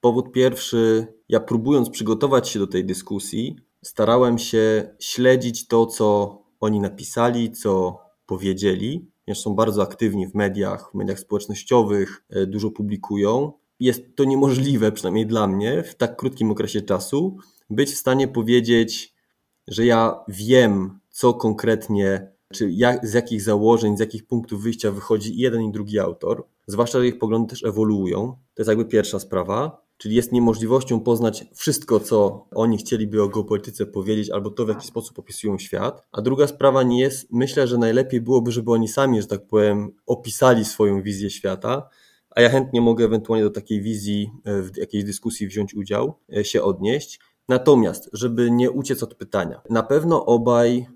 Powód 0.00 0.32
pierwszy, 0.32 1.06
ja 1.28 1.40
próbując 1.40 1.90
przygotować 1.90 2.48
się 2.48 2.58
do 2.58 2.66
tej 2.66 2.84
dyskusji, 2.84 3.56
starałem 3.84 4.38
się 4.38 4.94
śledzić 5.00 5.68
to, 5.68 5.86
co 5.86 6.38
oni 6.60 6.80
napisali, 6.80 7.52
co 7.52 7.98
powiedzieli, 8.26 9.10
ponieważ 9.24 9.42
są 9.42 9.54
bardzo 9.54 9.82
aktywni 9.82 10.26
w 10.26 10.34
mediach, 10.34 10.90
w 10.90 10.94
mediach 10.94 11.18
społecznościowych, 11.18 12.24
e, 12.30 12.46
dużo 12.46 12.70
publikują. 12.70 13.52
Jest 13.80 14.02
to 14.16 14.24
niemożliwe, 14.24 14.92
przynajmniej 14.92 15.26
dla 15.26 15.46
mnie, 15.46 15.82
w 15.82 15.94
tak 15.94 16.16
krótkim 16.16 16.50
okresie 16.50 16.82
czasu, 16.82 17.36
być 17.70 17.90
w 17.90 17.96
stanie 17.96 18.28
powiedzieć, 18.28 19.14
że 19.68 19.86
ja 19.86 20.24
wiem, 20.28 20.98
co 21.10 21.34
konkretnie, 21.34 22.32
czy 22.52 22.70
jak, 22.70 23.06
z 23.06 23.12
jakich 23.12 23.42
założeń, 23.42 23.96
z 23.96 24.00
jakich 24.00 24.26
punktów 24.26 24.62
wyjścia 24.62 24.90
wychodzi 24.90 25.36
jeden 25.36 25.62
i 25.62 25.72
drugi 25.72 25.98
autor, 25.98 26.46
zwłaszcza, 26.66 26.98
że 26.98 27.06
ich 27.06 27.18
poglądy 27.18 27.50
też 27.50 27.64
ewoluują. 27.64 28.26
To 28.54 28.62
jest 28.62 28.68
jakby 28.68 28.84
pierwsza 28.84 29.18
sprawa 29.18 29.83
czyli 29.96 30.14
jest 30.14 30.32
niemożliwością 30.32 31.00
poznać 31.00 31.44
wszystko, 31.54 32.00
co 32.00 32.46
oni 32.54 32.78
chcieliby 32.78 33.22
o 33.22 33.28
geopolityce 33.28 33.86
powiedzieć, 33.86 34.30
albo 34.30 34.50
to, 34.50 34.64
w 34.64 34.68
jaki 34.68 34.86
sposób 34.86 35.18
opisują 35.18 35.58
świat. 35.58 36.06
A 36.12 36.22
druga 36.22 36.46
sprawa 36.46 36.82
nie 36.82 37.00
jest, 37.00 37.32
myślę, 37.32 37.66
że 37.66 37.78
najlepiej 37.78 38.20
byłoby, 38.20 38.52
żeby 38.52 38.72
oni 38.72 38.88
sami, 38.88 39.20
że 39.20 39.26
tak 39.26 39.46
powiem, 39.46 39.92
opisali 40.06 40.64
swoją 40.64 41.02
wizję 41.02 41.30
świata, 41.30 41.88
a 42.30 42.40
ja 42.40 42.48
chętnie 42.48 42.80
mogę 42.80 43.04
ewentualnie 43.04 43.44
do 43.44 43.50
takiej 43.50 43.82
wizji 43.82 44.30
e, 44.44 44.62
w 44.62 44.76
jakiejś 44.76 45.04
dyskusji 45.04 45.46
wziąć 45.46 45.74
udział, 45.74 46.14
e, 46.36 46.44
się 46.44 46.62
odnieść. 46.62 47.20
Natomiast, 47.48 48.10
żeby 48.12 48.50
nie 48.50 48.70
uciec 48.70 49.02
od 49.02 49.14
pytania, 49.14 49.60
na 49.70 49.82
pewno 49.82 50.26
obaj 50.26 50.86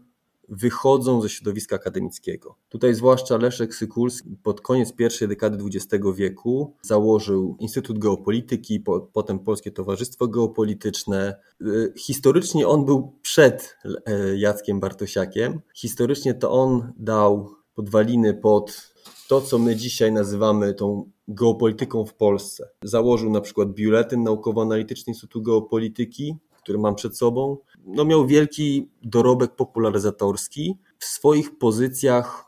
wychodzą 0.48 1.22
ze 1.22 1.28
środowiska 1.28 1.76
akademickiego. 1.76 2.56
Tutaj 2.68 2.94
zwłaszcza 2.94 3.36
Leszek 3.36 3.74
Sykulski 3.74 4.36
pod 4.42 4.60
koniec 4.60 4.92
pierwszej 4.92 5.28
dekady 5.28 5.64
XX 5.64 6.04
wieku 6.16 6.74
założył 6.82 7.56
Instytut 7.60 7.98
Geopolityki, 7.98 8.80
po, 8.80 9.00
potem 9.00 9.38
Polskie 9.38 9.70
Towarzystwo 9.70 10.28
Geopolityczne. 10.28 11.36
Y, 11.62 11.92
historycznie 11.96 12.68
on 12.68 12.84
był 12.84 13.12
przed 13.22 13.76
e, 14.06 14.38
Jackiem 14.38 14.80
Bartosiakiem. 14.80 15.60
Historycznie 15.74 16.34
to 16.34 16.50
on 16.50 16.92
dał 16.96 17.54
podwaliny 17.74 18.34
pod 18.34 18.94
to, 19.28 19.40
co 19.40 19.58
my 19.58 19.76
dzisiaj 19.76 20.12
nazywamy 20.12 20.74
tą 20.74 21.10
geopolityką 21.28 22.04
w 22.04 22.14
Polsce. 22.14 22.68
Założył 22.82 23.30
na 23.30 23.40
przykład 23.40 23.72
biuletyn 23.72 24.22
naukowo-analityczny 24.22 25.10
Instytutu 25.10 25.42
Geopolityki, 25.42 26.36
który 26.62 26.78
mam 26.78 26.94
przed 26.94 27.18
sobą, 27.18 27.56
no 27.88 28.04
miał 28.04 28.26
wielki 28.26 28.90
dorobek 29.02 29.56
popularyzatorski. 29.56 30.78
W 30.98 31.04
swoich 31.04 31.58
pozycjach 31.58 32.44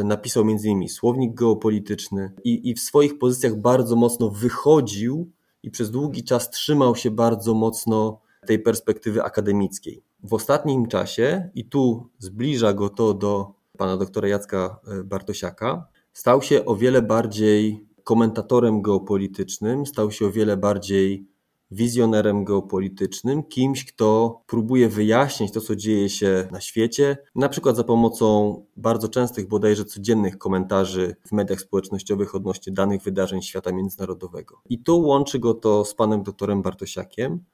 y, 0.00 0.04
napisał 0.04 0.42
m.in. 0.42 0.88
słownik 0.88 1.34
geopolityczny 1.34 2.32
i, 2.44 2.70
i 2.70 2.74
w 2.74 2.80
swoich 2.80 3.18
pozycjach 3.18 3.56
bardzo 3.56 3.96
mocno 3.96 4.30
wychodził 4.30 5.30
i 5.62 5.70
przez 5.70 5.90
długi 5.90 6.24
czas 6.24 6.50
trzymał 6.50 6.96
się 6.96 7.10
bardzo 7.10 7.54
mocno 7.54 8.20
tej 8.46 8.58
perspektywy 8.58 9.22
akademickiej. 9.22 10.02
W 10.22 10.34
ostatnim 10.34 10.88
czasie, 10.88 11.50
i 11.54 11.64
tu 11.64 12.08
zbliża 12.18 12.72
go 12.72 12.88
to 12.88 13.14
do 13.14 13.52
pana 13.78 13.96
doktora 13.96 14.28
Jacka 14.28 14.80
y, 15.00 15.04
Bartosiaka, 15.04 15.86
stał 16.12 16.42
się 16.42 16.64
o 16.64 16.76
wiele 16.76 17.02
bardziej 17.02 17.86
komentatorem 18.04 18.82
geopolitycznym, 18.82 19.86
stał 19.86 20.10
się 20.10 20.26
o 20.26 20.30
wiele 20.30 20.56
bardziej 20.56 21.26
wizjonerem 21.70 22.44
geopolitycznym, 22.44 23.42
kimś, 23.42 23.84
kto 23.84 24.40
próbuje 24.46 24.88
wyjaśnić 24.88 25.52
to, 25.52 25.60
co 25.60 25.76
dzieje 25.76 26.08
się 26.08 26.48
na 26.52 26.60
świecie, 26.60 27.16
na 27.34 27.48
przykład 27.48 27.76
za 27.76 27.84
pomocą 27.84 28.56
bardzo 28.76 29.08
częstych, 29.08 29.48
bodajże 29.48 29.84
codziennych 29.84 30.38
komentarzy 30.38 31.16
w 31.26 31.32
mediach 31.32 31.60
społecznościowych 31.60 32.34
odnośnie 32.34 32.72
danych 32.72 33.02
wydarzeń 33.02 33.42
świata 33.42 33.72
międzynarodowego. 33.72 34.60
I 34.68 34.82
tu 34.82 35.00
łączy 35.00 35.38
go 35.38 35.54
to 35.54 35.84
z 35.84 35.94
panem 35.94 36.22
doktorem 36.22 36.62
Bartosiakiem, 36.62 37.44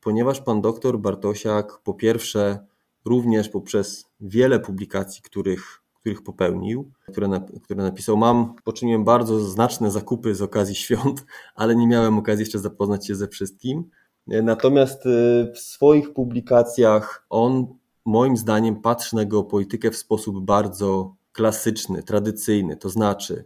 ponieważ 0.00 0.40
pan 0.40 0.60
doktor 0.60 0.98
Bartosiak 0.98 1.80
po 1.84 1.94
pierwsze 1.94 2.66
również 3.04 3.48
poprzez 3.48 4.10
wiele 4.20 4.60
publikacji, 4.60 5.22
których 5.22 5.82
których 6.08 6.22
popełnił, 6.22 6.90
które, 7.12 7.28
na, 7.28 7.40
które 7.40 7.82
napisał. 7.82 8.16
Mam, 8.16 8.54
poczyniłem 8.64 9.04
bardzo 9.04 9.40
znaczne 9.40 9.90
zakupy 9.90 10.34
z 10.34 10.42
okazji 10.42 10.74
świąt, 10.74 11.26
ale 11.54 11.76
nie 11.76 11.86
miałem 11.86 12.18
okazji 12.18 12.42
jeszcze 12.42 12.58
zapoznać 12.58 13.06
się 13.06 13.14
ze 13.14 13.28
wszystkim. 13.28 13.84
Natomiast 14.26 15.06
y, 15.06 15.52
w 15.54 15.58
swoich 15.58 16.12
publikacjach 16.12 17.26
on 17.30 17.66
moim 18.04 18.36
zdaniem 18.36 18.80
patrzy 18.80 19.16
na 19.16 19.24
geopolitykę 19.24 19.90
w 19.90 19.96
sposób 19.96 20.44
bardzo 20.44 21.16
klasyczny, 21.32 22.02
tradycyjny, 22.02 22.76
to 22.76 22.88
znaczy 22.88 23.44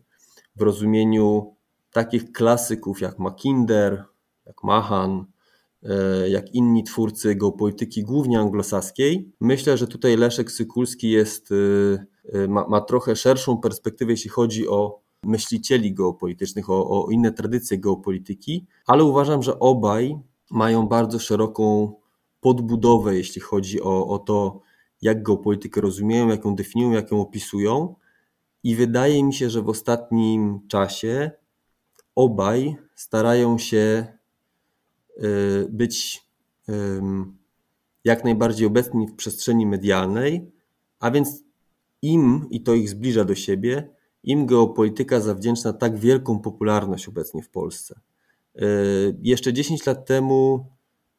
w 0.57 0.63
rozumieniu 0.63 1.57
takich 1.93 2.33
klasyków 2.33 3.01
jak 3.01 3.19
Mackinder, 3.19 4.05
jak 4.47 4.65
Mahan, 4.65 5.25
y, 5.83 5.89
jak 6.29 6.55
inni 6.55 6.85
twórcy 6.85 7.35
geopolityki, 7.35 8.03
głównie 8.03 8.41
anglosaskiej. 8.41 9.33
Myślę, 9.41 9.77
że 9.77 9.87
tutaj 9.87 10.17
Leszek 10.17 10.51
Sykulski 10.51 11.11
jest 11.11 11.55
ma, 12.49 12.67
ma 12.69 12.81
trochę 12.81 13.17
szerszą 13.17 13.59
perspektywę, 13.59 14.13
jeśli 14.13 14.31
chodzi 14.31 14.69
o 14.69 15.01
myślicieli 15.25 15.95
geopolitycznych, 15.95 16.71
o, 16.71 17.05
o 17.05 17.11
inne 17.11 17.33
tradycje 17.33 17.79
geopolityki, 17.79 18.67
ale 18.87 19.05
uważam, 19.05 19.43
że 19.43 19.59
obaj 19.59 20.19
mają 20.51 20.87
bardzo 20.87 21.19
szeroką 21.19 21.95
podbudowę, 22.41 23.17
jeśli 23.17 23.41
chodzi 23.41 23.83
o, 23.83 24.07
o 24.07 24.19
to, 24.19 24.61
jak 25.03 25.23
geopolitykę 25.23 25.81
rozumieją, 25.81 26.29
jak 26.29 26.45
ją 26.45 26.55
definiują, 26.55 26.93
jak 26.93 27.11
ją 27.11 27.21
opisują. 27.21 27.95
I 28.65 28.77
wydaje 28.77 29.25
mi 29.25 29.35
się, 29.35 29.51
że 29.51 29.63
w 29.63 29.69
ostatnim 29.69 30.61
czasie 30.69 31.31
obaj 32.15 32.77
starają 32.95 33.59
się 33.59 34.07
y, 35.19 35.69
być 35.71 36.27
jak 38.05 38.25
najbardziej 38.25 38.67
obecni 38.67 39.09
w 39.09 39.15
przestrzeni 39.15 39.67
medialnej, 39.67 40.53
a 41.01 41.11
więc 41.11 41.43
im, 42.03 42.47
i 42.51 42.63
to 42.63 42.75
ich 42.75 42.91
zbliża 42.91 43.25
do 43.25 43.35
siebie, 43.35 43.89
im 44.23 44.47
geopolityka 44.47 45.21
zawdzięcza 45.21 45.73
tak 45.73 45.99
wielką 45.99 46.39
popularność 46.39 47.09
obecnie 47.09 47.43
w 47.43 47.51
Polsce. 47.51 48.01
E, 48.57 48.67
jeszcze 49.23 49.53
10 49.53 49.87
lat 49.87 50.07
temu 50.07 50.67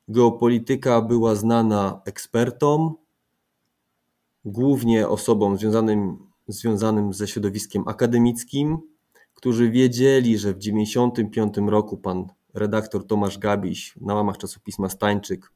geopolityka 0.08 1.02
była 1.02 1.36
znana 1.36 2.02
ekspertom, 2.06 2.96
głównie 4.46 5.08
osobom 5.08 5.58
związanym, 5.58 6.18
związanym 6.48 7.14
ze 7.14 7.28
środowiskiem 7.28 7.88
akademickim, 7.88 8.78
którzy 9.34 9.72
wiedzieli, 9.72 10.38
że 10.38 10.54
w 10.54 10.58
1995 10.58 11.72
roku 11.72 11.98
pan 11.98 12.28
redaktor 12.54 13.08
Tomasz 13.08 13.38
Gabiś 13.38 13.96
na 14.02 14.16
łamach 14.16 14.38
czasopisma 14.38 14.90
Stańczyk 14.90 15.52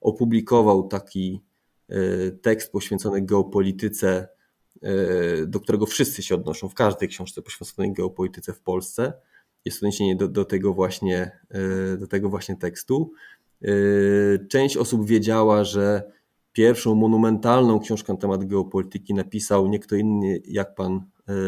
opublikował 0.00 0.88
taki 0.88 1.40
e, 1.88 2.30
tekst 2.30 2.72
poświęcony 2.72 3.22
geopolityce 3.22 4.28
do 5.46 5.60
którego 5.60 5.86
wszyscy 5.86 6.22
się 6.22 6.34
odnoszą 6.34 6.68
w 6.68 6.74
każdej 6.74 7.08
książce 7.08 7.42
poświęconej 7.42 7.92
geopolityce 7.92 8.52
w 8.52 8.60
Polsce. 8.60 9.12
Jest 9.64 9.78
odniesienie 9.78 10.16
do, 10.16 10.28
do, 10.28 10.44
tego, 10.44 10.74
właśnie, 10.74 11.38
e, 11.50 11.96
do 11.96 12.06
tego 12.06 12.28
właśnie 12.28 12.56
tekstu. 12.56 13.12
E, 13.62 13.68
część 14.48 14.76
osób 14.76 15.06
wiedziała, 15.06 15.64
że 15.64 16.12
pierwszą 16.52 16.94
monumentalną 16.94 17.80
książkę 17.80 18.12
na 18.12 18.18
temat 18.18 18.44
geopolityki 18.44 19.14
napisał 19.14 19.68
nie 19.68 19.78
kto 19.78 19.96
inny 19.96 20.40
jak 20.46 20.74
pan 20.74 21.00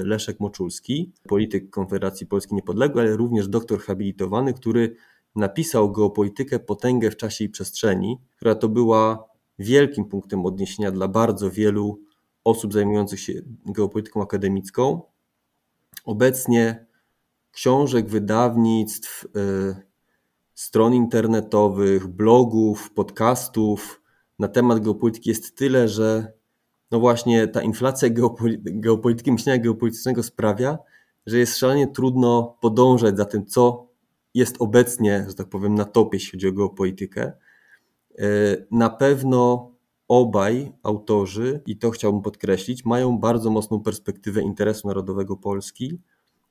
Leszek 0.05 0.41
Moczulski, 0.41 1.13
polityk 1.29 1.71
Konfederacji 1.71 2.27
Polski 2.27 2.55
Niepodległej, 2.55 3.07
ale 3.07 3.17
również 3.17 3.49
doktor 3.49 3.81
habilitowany, 3.81 4.55
który 4.55 4.97
napisał 5.35 5.93
geopolitykę 5.93 6.59
Potęgę 6.59 7.11
w 7.11 7.17
czasie 7.17 7.45
i 7.45 7.49
przestrzeni, 7.49 8.21
która 8.37 8.55
to 8.55 8.69
była 8.69 9.29
wielkim 9.59 10.05
punktem 10.05 10.47
odniesienia 10.47 10.91
dla 10.91 11.09
bardzo 11.09 11.51
wielu 11.51 12.01
osób 12.47 12.73
zajmujących 12.73 13.21
się 13.21 13.33
geopolityką 13.67 14.23
akademicką. 14.23 15.03
Obecnie 16.05 16.87
książek, 17.51 18.09
wydawnictw, 18.09 19.25
y, 19.25 19.29
stron 20.55 20.95
internetowych, 20.95 22.07
blogów, 22.07 22.91
podcastów 22.91 24.03
na 24.39 24.49
temat 24.49 24.81
geopolityki 24.81 25.31
jest 25.31 25.57
tyle, 25.57 25.89
że 25.89 26.33
no 26.91 27.01
właśnie 27.01 27.49
ta 27.49 27.63
inflacja 27.63 28.09
geopolityki, 28.57 29.33
myślenia 29.33 29.63
geopolitycznego 29.63 30.23
sprawia, 30.23 30.79
że 31.27 31.39
jest 31.39 31.59
szalenie 31.59 31.87
trudno 31.87 32.57
podążać 32.61 33.17
za 33.17 33.25
tym, 33.25 33.47
co 33.47 33.87
jest 34.35 34.57
obecnie, 34.59 35.25
że 35.29 35.35
tak 35.35 35.49
powiem, 35.49 35.75
na 35.75 35.85
topie, 35.85 36.17
jeśli 36.17 36.31
chodzi 36.31 36.49
o 36.49 36.53
geopolitykę. 36.53 37.33
Y, 38.21 38.67
na 38.71 38.91
pewno 38.91 39.71
obaj 40.09 40.73
autorzy, 40.83 41.63
i 41.67 41.79
to 41.79 41.91
chciałbym 41.91 42.23
podkreślić, 42.23 42.85
mają 42.85 43.19
bardzo 43.19 43.51
mocną 43.51 43.81
perspektywę 43.81 44.43
interesu 44.43 44.89
narodowego 44.89 45.37
Polski, 45.37 46.01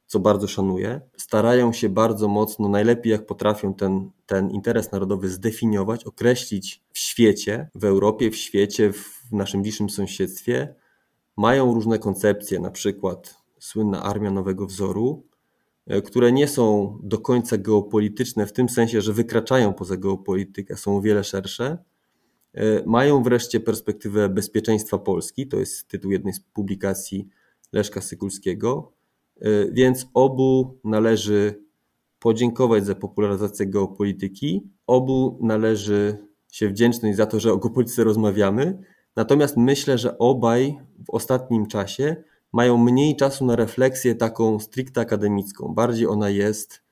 co 0.08 0.20
bardzo 0.20 0.48
szanuję. 0.48 1.02
Starają 1.18 1.74
się 1.74 1.90
bardzo 1.90 2.28
mocno, 2.28 2.70
najlepiej 2.70 3.12
jak 3.12 3.26
potrafią 3.26 3.74
ten, 3.74 4.12
ten 4.26 4.52
interes 4.52 4.92
narodowy 4.92 5.30
zdefiniować, 5.30 6.04
określić 6.04 6.84
w 6.92 7.00
świecie, 7.00 7.70
w 7.76 7.84
Europie, 7.84 8.32
w 8.32 8.36
świecie, 8.36 8.94
w 8.94 9.32
naszym 9.32 9.62
bliższym 9.62 9.90
sąsiedztwie. 9.90 10.76
Mają 11.38 11.74
różne 11.74 12.00
koncepcje, 12.00 12.60
na 12.60 12.72
przykład 12.72 13.38
słynna 13.60 14.04
Armia 14.04 14.32
Nowego 14.32 14.66
Wzoru, 14.66 15.24
e, 15.88 16.02
które 16.02 16.32
nie 16.32 16.48
są 16.48 16.98
do 17.04 17.18
końca 17.18 17.58
geopolityczne 17.58 18.48
w 18.48 18.54
tym 18.54 18.70
sensie, 18.70 19.02
że 19.02 19.14
wykraczają 19.14 19.74
poza 19.74 19.98
geopolitykę, 19.98 20.78
są 20.78 20.98
o 20.98 21.02
wiele 21.02 21.24
szersze 21.24 21.78
mają 22.86 23.24
wreszcie 23.24 23.60
perspektywę 23.60 24.30
bezpieczeństwa 24.30 24.98
Polski, 24.98 25.48
to 25.48 25.58
jest 25.58 25.88
tytuł 25.88 26.12
jednej 26.12 26.34
z 26.34 26.40
publikacji 26.40 27.28
Leszka 27.74 28.02
Sykulskiego, 28.02 28.92
e, 29.42 29.72
więc 29.72 30.08
obu 30.14 30.80
należy 30.84 31.64
podziękować 32.20 32.86
za 32.86 32.96
popularyzację 32.96 33.66
geopolityki, 33.66 34.70
obu 34.88 35.40
należy 35.42 36.18
się 36.52 36.70
wdzięczność 36.70 37.18
za 37.18 37.26
to, 37.26 37.40
że 37.40 37.54
o 37.54 37.58
geopolityce 37.58 38.04
rozmawiamy, 38.04 38.84
natomiast 39.16 39.58
myślę, 39.58 39.98
że 39.98 40.18
obaj 40.18 40.78
w 41.06 41.10
ostatnim 41.10 41.68
czasie 41.68 42.16
mają 42.54 42.78
mniej 42.78 43.16
czasu 43.16 43.46
na 43.46 43.56
refleksję 43.56 44.16
taką 44.16 44.60
stricte 44.60 45.02
akademicką. 45.02 45.74
Bardziej 45.74 46.08
ona 46.08 46.30
jest 46.30 46.84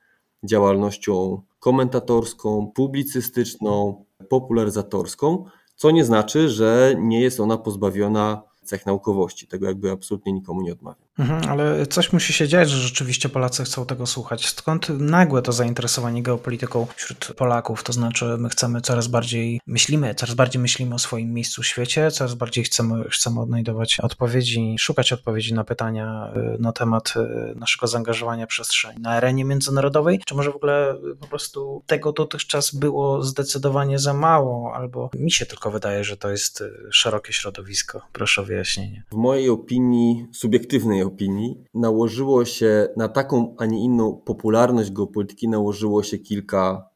działalnością 0.44 1.42
komentatorską, 1.58 2.72
publicystyczną, 2.74 4.04
popularyzatorską, 4.40 5.44
co 5.76 5.90
nie 5.90 6.04
znaczy, 6.04 6.48
że 6.48 6.94
nie 6.98 7.20
jest 7.20 7.40
ona 7.40 7.58
pozbawiona 7.58 8.42
cech 8.62 8.86
naukowości. 8.86 9.46
Tego 9.46 9.66
jakby 9.66 9.90
absolutnie 9.90 10.32
nikomu 10.32 10.62
nie 10.62 10.72
odmawiam. 10.72 11.03
Mhm, 11.18 11.48
ale 11.48 11.86
coś 11.86 12.12
musi 12.12 12.32
się 12.32 12.48
dziać, 12.48 12.70
że 12.70 12.78
rzeczywiście 12.78 13.28
Polacy 13.28 13.64
chcą 13.64 13.86
tego 13.86 14.06
słuchać. 14.06 14.48
Skąd 14.48 14.88
nagłe 14.88 15.42
to 15.42 15.52
zainteresowanie 15.52 16.22
geopolityką 16.22 16.86
wśród 16.96 17.32
Polaków? 17.36 17.82
To 17.82 17.92
znaczy, 17.92 18.36
my 18.38 18.48
chcemy 18.48 18.80
coraz 18.80 19.06
bardziej, 19.06 19.60
myślimy, 19.66 20.14
coraz 20.14 20.34
bardziej 20.34 20.62
myślimy 20.62 20.94
o 20.94 20.98
swoim 20.98 21.32
miejscu 21.32 21.62
w 21.62 21.66
świecie, 21.66 22.10
coraz 22.10 22.34
bardziej 22.34 22.64
chcemy, 22.64 23.08
chcemy 23.08 23.40
odnajdować 23.40 24.00
odpowiedzi, 24.00 24.76
szukać 24.78 25.12
odpowiedzi 25.12 25.54
na 25.54 25.64
pytania 25.64 26.32
y, 26.56 26.62
na 26.62 26.72
temat 26.72 27.14
y, 27.16 27.54
naszego 27.54 27.86
zaangażowania 27.86 28.46
przestrzeni 28.46 29.00
na 29.00 29.10
arenie 29.10 29.44
międzynarodowej, 29.44 30.20
czy 30.26 30.34
może 30.34 30.50
w 30.50 30.56
ogóle 30.56 30.96
po 31.20 31.26
prostu 31.26 31.82
tego 31.86 32.12
dotychczas 32.12 32.74
było 32.74 33.22
zdecydowanie 33.22 33.98
za 33.98 34.14
mało, 34.14 34.74
albo 34.74 35.10
mi 35.14 35.30
się 35.30 35.46
tylko 35.46 35.70
wydaje, 35.70 36.04
że 36.04 36.16
to 36.16 36.30
jest 36.30 36.60
y, 36.60 36.72
szerokie 36.90 37.32
środowisko. 37.32 38.00
Proszę 38.12 38.42
o 38.42 38.44
wyjaśnienie. 38.44 39.02
W 39.10 39.14
mojej 39.14 39.48
opinii, 39.48 40.26
subiektywnej 40.32 41.03
opinii, 41.04 41.64
nałożyło 41.74 42.44
się 42.44 42.88
na 42.96 43.08
taką, 43.08 43.54
a 43.58 43.66
nie 43.66 43.84
inną 43.84 44.16
popularność 44.16 44.90
geopolityki 44.90 45.48
nałożyło 45.48 46.02
się 46.02 46.18
kilka, 46.18 46.88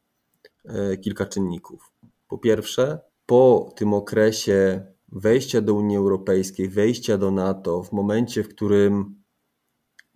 e, 0.65 0.97
kilka 0.97 1.27
czynników. 1.27 1.93
Po 2.29 2.39
pierwsze, 2.39 3.01
po 3.27 3.73
tym 3.77 3.95
okresie 3.95 4.87
wejścia 5.13 5.61
do 5.61 5.75
Unii 5.75 5.97
Europejskiej, 5.97 6.69
wejścia 6.69 7.19
do 7.19 7.31
NATO, 7.31 7.83
w 7.83 7.93
momencie, 7.93 8.45
w 8.45 8.49
którym 8.49 9.23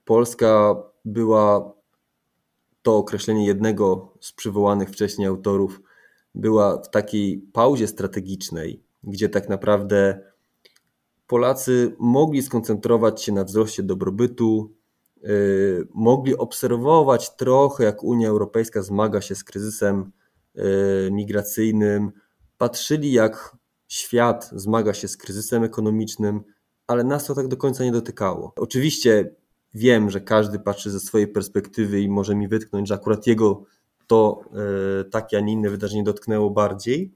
Polska 0.04 0.76
była, 1.04 1.72
to 2.82 2.96
określenie 2.96 3.46
jednego 3.46 4.14
z 4.20 4.32
przywołanych 4.32 4.90
wcześniej 4.90 5.28
autorów, 5.28 5.80
była 6.34 6.82
w 6.82 6.90
takiej 6.90 7.38
pauzie 7.52 7.88
strategicznej, 7.88 8.82
gdzie 9.04 9.28
tak 9.28 9.48
naprawdę 9.48 10.31
Polacy 11.26 11.96
mogli 11.98 12.42
skoncentrować 12.42 13.22
się 13.22 13.32
na 13.32 13.44
wzroście 13.44 13.82
dobrobytu, 13.82 14.74
y, 15.24 15.88
mogli 15.94 16.36
obserwować 16.36 17.36
trochę, 17.36 17.84
jak 17.84 18.02
Unia 18.02 18.28
Europejska 18.28 18.82
zmaga 18.82 19.20
się 19.20 19.34
z 19.34 19.44
kryzysem 19.44 20.12
y, 20.56 21.10
migracyjnym, 21.12 22.12
patrzyli, 22.58 23.12
jak 23.12 23.56
świat 23.88 24.50
zmaga 24.52 24.94
się 24.94 25.08
z 25.08 25.16
kryzysem 25.16 25.64
ekonomicznym, 25.64 26.42
ale 26.86 27.04
nas 27.04 27.26
to 27.26 27.34
tak 27.34 27.48
do 27.48 27.56
końca 27.56 27.84
nie 27.84 27.92
dotykało. 27.92 28.52
Oczywiście 28.56 29.34
wiem, 29.74 30.10
że 30.10 30.20
każdy 30.20 30.58
patrzy 30.58 30.90
ze 30.90 31.00
swojej 31.00 31.28
perspektywy 31.28 32.00
i 32.00 32.08
może 32.08 32.34
mi 32.34 32.48
wytknąć, 32.48 32.88
że 32.88 32.94
akurat 32.94 33.26
jego 33.26 33.64
to 34.06 34.40
y, 35.00 35.10
takie, 35.10 35.38
a 35.38 35.40
nie 35.40 35.52
inne 35.52 35.70
wydarzenie 35.70 36.04
dotknęło 36.04 36.50
bardziej, 36.50 37.14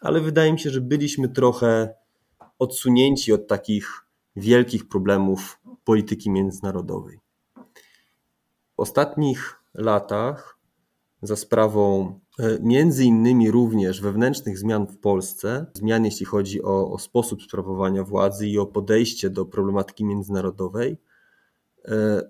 ale 0.00 0.20
wydaje 0.20 0.52
mi 0.52 0.58
się, 0.58 0.70
że 0.70 0.80
byliśmy 0.80 1.28
trochę 1.28 1.94
odsunięci 2.58 3.32
od 3.32 3.46
takich 3.46 4.04
wielkich 4.36 4.88
problemów 4.88 5.60
polityki 5.84 6.30
międzynarodowej. 6.30 7.18
W 8.76 8.80
ostatnich 8.80 9.60
latach, 9.74 10.58
za 11.22 11.36
sprawą 11.36 12.06
e, 12.38 12.58
między 12.60 13.04
innymi 13.04 13.50
również 13.50 14.00
wewnętrznych 14.00 14.58
zmian 14.58 14.86
w 14.86 14.98
Polsce, 14.98 15.66
zmian 15.74 16.04
jeśli 16.04 16.26
chodzi 16.26 16.62
o, 16.62 16.92
o 16.92 16.98
sposób 16.98 17.42
sprawowania 17.42 18.04
władzy 18.04 18.48
i 18.48 18.58
o 18.58 18.66
podejście 18.66 19.30
do 19.30 19.44
problematyki 19.44 20.04
międzynarodowej, 20.04 20.98
e, 21.84 22.22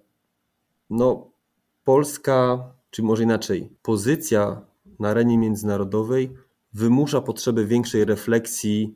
no, 0.91 1.31
Polska, 1.85 2.71
czy 2.91 3.03
może 3.03 3.23
inaczej, 3.23 3.71
pozycja 3.83 4.63
na 4.99 5.09
arenie 5.09 5.39
międzynarodowej 5.39 6.35
wymusza 6.73 7.21
potrzebę 7.21 7.65
większej 7.65 8.05
refleksji 8.05 8.95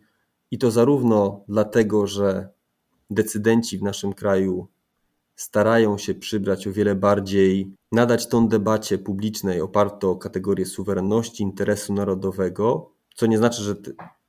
i 0.50 0.58
to 0.58 0.70
zarówno 0.70 1.44
dlatego, 1.48 2.06
że 2.06 2.48
decydenci 3.10 3.78
w 3.78 3.82
naszym 3.82 4.12
kraju 4.12 4.68
starają 5.36 5.98
się 5.98 6.14
przybrać 6.14 6.66
o 6.66 6.72
wiele 6.72 6.94
bardziej, 6.94 7.72
nadać 7.92 8.28
tą 8.28 8.48
debacie 8.48 8.98
publicznej 8.98 9.60
opartą 9.60 10.10
o 10.10 10.16
kategorię 10.16 10.66
suwerenności, 10.66 11.42
interesu 11.42 11.92
narodowego, 11.94 12.90
co 13.14 13.26
nie 13.26 13.38
znaczy, 13.38 13.62
że 13.62 13.76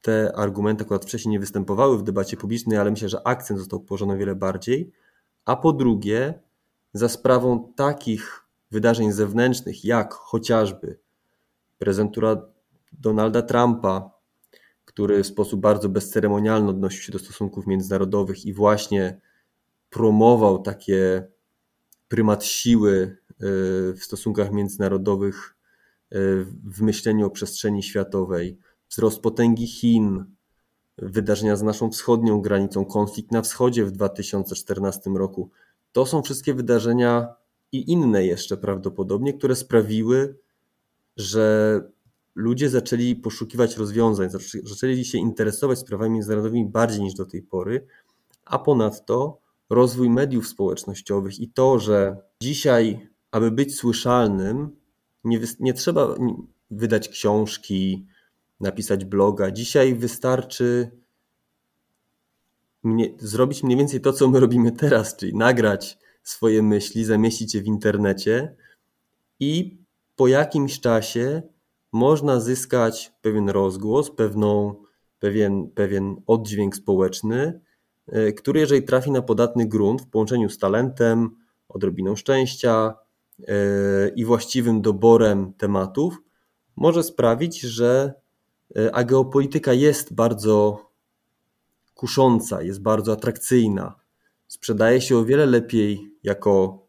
te 0.02 0.36
argumenty 0.36 0.84
akurat 0.84 1.06
wcześniej 1.06 1.32
nie 1.32 1.40
występowały 1.40 1.98
w 1.98 2.04
debacie 2.04 2.38
publicznej, 2.38 2.78
ale 2.78 2.92
myślę, 2.92 3.10
że 3.10 3.28
akcent 3.28 3.60
został 3.60 3.80
położony 3.80 4.14
o 4.14 4.18
wiele 4.18 4.36
bardziej. 4.36 4.92
A 5.46 5.56
po 5.56 5.74
drugie, 5.74 6.40
za 6.94 7.10
sprawą 7.10 7.74
takich 7.76 8.46
wydarzeń 8.72 9.12
zewnętrznych, 9.12 9.86
jak 9.86 10.14
chociażby 10.14 11.00
prezentura 11.78 12.42
Donalda 12.92 13.42
Trumpa, 13.42 14.19
który 14.90 15.24
w 15.24 15.28
sposób 15.28 15.62
bardzo 15.62 15.90
bezceremonialny 15.90 16.70
odnosił 16.70 17.02
się 17.02 17.12
do 17.12 17.20
stosunków 17.20 17.68
międzynarodowych 17.68 18.46
i 18.46 18.54
właśnie 18.54 19.22
promował 19.90 20.62
takie 20.62 21.28
prymat 22.08 22.46
siły 22.46 22.92
y, 22.92 23.18
w 23.94 24.00
stosunkach 24.00 24.52
międzynarodowych 24.52 25.56
y, 26.14 26.46
w 26.64 26.82
myśleniu 26.82 27.28
o 27.28 27.30
przestrzeni 27.30 27.84
światowej, 27.84 28.58
wzrost 28.90 29.22
potęgi 29.22 29.68
Chin, 29.68 30.26
wydarzenia 30.98 31.56
z 31.56 31.64
naszą 31.64 31.92
wschodnią 31.92 32.42
granicą, 32.42 32.86
konflikt 32.86 33.32
na 33.32 33.42
wschodzie 33.42 33.86
w 33.86 33.92
2014 33.92 35.10
roku. 35.10 35.52
To 35.92 36.06
są 36.06 36.22
wszystkie 36.22 36.54
wydarzenia 36.54 37.28
i 37.72 37.92
inne 37.92 38.26
jeszcze 38.26 38.58
prawdopodobnie, 38.58 39.34
które 39.34 39.56
sprawiły, 39.56 40.40
że 41.18 41.82
ludzie 42.40 42.70
zaczęli 42.70 43.16
poszukiwać 43.16 43.78
rozwiązań, 43.78 44.30
zaczęli 44.64 45.06
się 45.06 45.18
interesować 45.18 45.80
sprawami 45.80 46.12
międzynarodowymi 46.12 46.66
bardziej 46.66 47.02
niż 47.02 47.14
do 47.14 47.26
tej 47.26 47.42
pory, 47.42 47.88
a 48.46 48.60
ponadto 48.60 49.40
rozwój 49.70 50.10
mediów 50.10 50.48
społecznościowych 50.48 51.40
i 51.40 51.50
to, 51.50 51.80
że 51.80 52.18
dzisiaj, 52.42 53.10
aby 53.32 53.52
być 53.52 53.76
słyszalnym, 53.76 54.70
nie, 55.24 55.40
nie 55.60 55.74
trzeba 55.74 56.16
wydać 56.72 57.10
książki, 57.10 58.06
napisać 58.60 59.06
bloga. 59.06 59.52
Dzisiaj 59.52 59.96
wystarczy 59.96 60.92
mnie, 62.84 63.14
zrobić 63.18 63.64
mniej 63.64 63.78
więcej 63.78 64.02
to, 64.02 64.14
co 64.14 64.28
my 64.28 64.40
robimy 64.40 64.72
teraz, 64.72 65.16
czyli 65.16 65.36
nagrać 65.36 65.98
swoje 66.24 66.64
myśli, 66.64 67.06
zamieścić 67.06 67.56
je 67.56 67.62
w 67.62 67.68
internecie 67.68 68.56
i 69.40 69.78
po 70.16 70.28
jakimś 70.28 70.80
czasie 70.80 71.42
można 71.92 72.40
zyskać 72.40 73.14
pewien 73.22 73.50
rozgłos, 73.50 74.12
pewną, 74.12 74.76
pewien, 75.20 75.70
pewien 75.70 76.16
oddźwięk 76.28 76.76
społeczny, 76.76 77.62
e, 78.08 78.34
który 78.34 78.60
jeżeli 78.60 78.84
trafi 78.84 79.12
na 79.12 79.22
podatny 79.22 79.66
grunt 79.68 80.02
w 80.02 80.08
połączeniu 80.08 80.50
z 80.50 80.58
talentem, 80.58 81.30
odrobiną 81.70 82.16
szczęścia 82.16 82.94
e, 83.48 83.54
i 84.16 84.26
właściwym 84.26 84.82
doborem 84.82 85.54
tematów, 85.54 86.18
może 86.76 87.04
sprawić, 87.04 87.62
że 87.62 88.14
e, 88.76 88.96
a 88.96 89.04
geopolityka 89.04 89.74
jest 89.74 90.14
bardzo 90.14 90.86
kusząca, 91.94 92.62
jest 92.62 92.82
bardzo 92.82 93.12
atrakcyjna. 93.12 93.96
Sprzedaje 94.48 95.02
się 95.02 95.18
o 95.18 95.26
wiele 95.26 95.46
lepiej 95.46 96.12
jako 96.24 96.84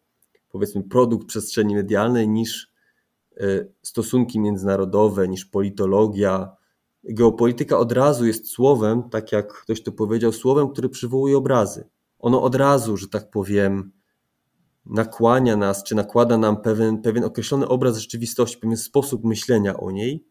powiedzmy 0.51 0.83
produkt 0.83 1.27
przestrzeni 1.27 1.75
medialnej 1.75 2.29
niż 2.29 2.70
stosunki 3.83 4.40
międzynarodowe, 4.40 5.29
niż 5.29 5.45
politologia. 5.45 6.57
Geopolityka 7.05 7.79
od 7.79 7.93
razu 7.93 8.27
jest 8.27 8.51
słowem, 8.51 9.11
tak 9.11 9.33
jak 9.33 9.53
ktoś 9.53 9.83
to 9.83 9.93
powiedział, 9.93 10.33
słowem, 10.33 10.69
które 10.69 10.88
przywołuje 10.88 11.37
obrazy. 11.37 11.88
Ono 12.19 12.43
od 12.43 12.55
razu, 12.55 12.97
że 12.97 13.09
tak 13.09 13.31
powiem, 13.31 13.93
nakłania 14.87 15.57
nas, 15.57 15.83
czy 15.83 15.95
nakłada 15.95 16.38
nam 16.38 16.62
pewien, 16.62 17.03
pewien 17.03 17.25
określony 17.25 17.69
obraz 17.69 17.99
rzeczywistości, 17.99 18.59
pewien 18.59 18.77
sposób 18.77 19.25
myślenia 19.25 19.77
o 19.77 19.90
niej, 19.90 20.27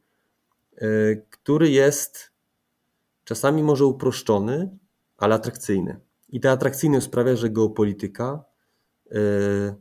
e, 0.78 0.88
który 1.16 1.70
jest 1.70 2.32
czasami 3.24 3.64
może 3.64 3.86
uproszczony, 3.86 4.78
ale 5.18 5.36
atrakcyjny. 5.36 6.00
I 6.30 6.40
ta 6.40 6.52
atrakcyjność 6.52 7.06
sprawia, 7.06 7.36
że 7.36 7.50
geopolityka 7.50 8.44
yy, 9.12 9.76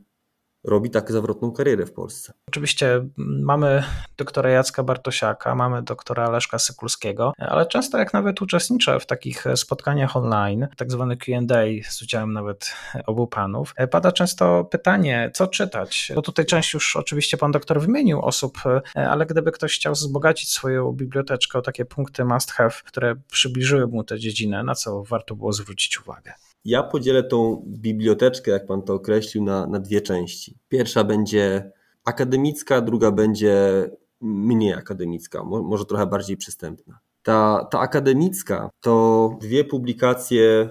robi 0.63 0.89
tak 0.89 1.11
zawrotną 1.11 1.51
karierę 1.51 1.85
w 1.85 1.93
Polsce. 1.93 2.33
Oczywiście 2.47 3.05
mamy 3.17 3.83
doktora 4.17 4.49
Jacka 4.49 4.83
Bartosiaka, 4.83 5.55
mamy 5.55 5.83
doktora 5.83 6.29
Leszka 6.29 6.59
Sykulskiego, 6.59 7.33
ale 7.37 7.65
często 7.65 7.97
jak 7.97 8.13
nawet 8.13 8.41
uczestniczę 8.41 8.99
w 8.99 9.05
takich 9.05 9.45
spotkaniach 9.55 10.17
online, 10.17 10.67
tak 10.77 10.91
zwane 10.91 11.17
Q&A 11.17 11.89
z 11.89 12.01
udziałem 12.01 12.33
nawet 12.33 12.73
obu 13.05 13.27
panów, 13.27 13.73
pada 13.91 14.11
często 14.11 14.63
pytanie, 14.63 15.31
co 15.33 15.47
czytać? 15.47 16.11
Bo 16.15 16.21
tutaj 16.21 16.45
część 16.45 16.73
już 16.73 16.95
oczywiście 16.95 17.37
pan 17.37 17.51
doktor 17.51 17.81
wymienił 17.81 18.21
osób, 18.21 18.57
ale 18.95 19.25
gdyby 19.25 19.51
ktoś 19.51 19.75
chciał 19.75 19.93
wzbogacić 19.93 20.51
swoją 20.51 20.91
biblioteczkę 20.91 21.59
o 21.59 21.61
takie 21.61 21.85
punkty 21.85 22.25
must 22.25 22.51
have, 22.51 22.73
które 22.85 23.15
przybliżyły 23.31 23.87
mu 23.87 24.03
tę 24.03 24.19
dziedzinę, 24.19 24.63
na 24.63 24.75
co 24.75 25.03
warto 25.03 25.35
było 25.35 25.53
zwrócić 25.53 26.01
uwagę? 26.01 26.33
Ja 26.69 26.83
podzielę 26.83 27.23
tą 27.23 27.63
biblioteczkę, 27.67 28.51
jak 28.51 28.65
pan 28.65 28.81
to 28.81 28.93
określił, 28.93 29.43
na, 29.43 29.67
na 29.67 29.79
dwie 29.79 30.01
części. 30.01 30.57
Pierwsza 30.67 31.03
będzie 31.03 31.71
akademicka, 32.05 32.81
druga 32.81 33.11
będzie 33.11 33.85
mniej 34.21 34.73
akademicka, 34.73 35.43
może 35.43 35.85
trochę 35.85 36.07
bardziej 36.07 36.37
przystępna. 36.37 36.99
Ta, 37.23 37.67
ta 37.71 37.79
akademicka 37.79 38.69
to 38.81 39.29
dwie 39.41 39.65
publikacje, 39.65 40.69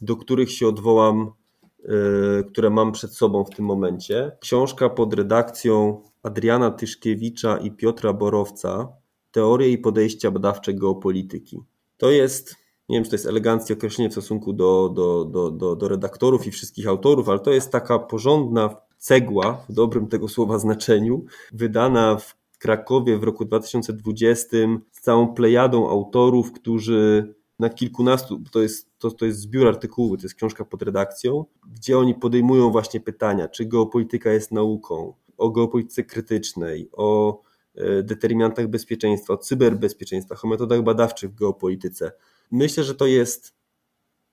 do 0.00 0.16
których 0.16 0.52
się 0.52 0.68
odwołam, 0.68 1.32
yy, 1.78 2.44
które 2.52 2.70
mam 2.70 2.92
przed 2.92 3.14
sobą 3.14 3.44
w 3.44 3.50
tym 3.50 3.64
momencie. 3.64 4.36
Książka 4.40 4.88
pod 4.88 5.14
redakcją 5.14 6.02
Adriana 6.22 6.70
Tyszkiewicza 6.70 7.56
i 7.56 7.70
Piotra 7.70 8.12
Borowca 8.12 8.88
Teorie 9.30 9.68
i 9.68 9.78
podejścia 9.78 10.30
badawcze 10.30 10.74
geopolityki. 10.74 11.60
To 11.96 12.10
jest 12.10 12.59
nie 12.90 12.96
wiem, 12.96 13.04
czy 13.04 13.10
to 13.10 13.16
jest 13.16 13.26
eleganckie 13.26 13.74
określenie 13.74 14.08
w 14.08 14.12
stosunku 14.12 14.52
do, 14.52 14.92
do, 14.94 15.24
do, 15.24 15.50
do, 15.50 15.76
do 15.76 15.88
redaktorów 15.88 16.46
i 16.46 16.50
wszystkich 16.50 16.88
autorów, 16.88 17.28
ale 17.28 17.40
to 17.40 17.50
jest 17.50 17.72
taka 17.72 17.98
porządna 17.98 18.76
cegła, 18.98 19.64
w 19.68 19.72
dobrym 19.72 20.06
tego 20.06 20.28
słowa 20.28 20.58
znaczeniu, 20.58 21.24
wydana 21.52 22.16
w 22.16 22.36
Krakowie 22.58 23.18
w 23.18 23.22
roku 23.22 23.44
2020 23.44 24.56
z 24.92 25.00
całą 25.00 25.34
plejadą 25.34 25.90
autorów, 25.90 26.52
którzy 26.52 27.34
na 27.58 27.70
kilkunastu, 27.70 28.40
to 28.50 28.62
jest, 28.62 28.98
to, 28.98 29.10
to 29.10 29.26
jest 29.26 29.40
zbiór 29.40 29.68
artykułów, 29.68 30.18
to 30.18 30.24
jest 30.24 30.34
książka 30.34 30.64
pod 30.64 30.82
redakcją, 30.82 31.44
gdzie 31.72 31.98
oni 31.98 32.14
podejmują 32.14 32.70
właśnie 32.70 33.00
pytania, 33.00 33.48
czy 33.48 33.64
geopolityka 33.64 34.32
jest 34.32 34.52
nauką, 34.52 35.12
o 35.38 35.50
geopolityce 35.50 36.04
krytycznej, 36.04 36.88
o 36.92 37.40
e, 37.74 38.02
determinantach 38.02 38.68
bezpieczeństwa, 38.68 39.34
o 39.34 39.36
cyberbezpieczeństwach, 39.36 40.44
o 40.44 40.48
metodach 40.48 40.82
badawczych 40.82 41.30
w 41.30 41.34
geopolityce. 41.34 42.12
Myślę, 42.50 42.84
że 42.84 42.94
to 42.94 43.06
jest 43.06 43.54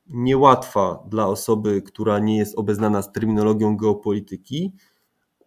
niełatwa 0.10 1.03
dla 1.08 1.27
osoby, 1.27 1.82
która 1.82 2.19
nie 2.19 2.38
jest 2.38 2.58
obeznana 2.58 3.01
z 3.01 3.12
terminologią 3.12 3.77
geopolityki, 3.77 4.73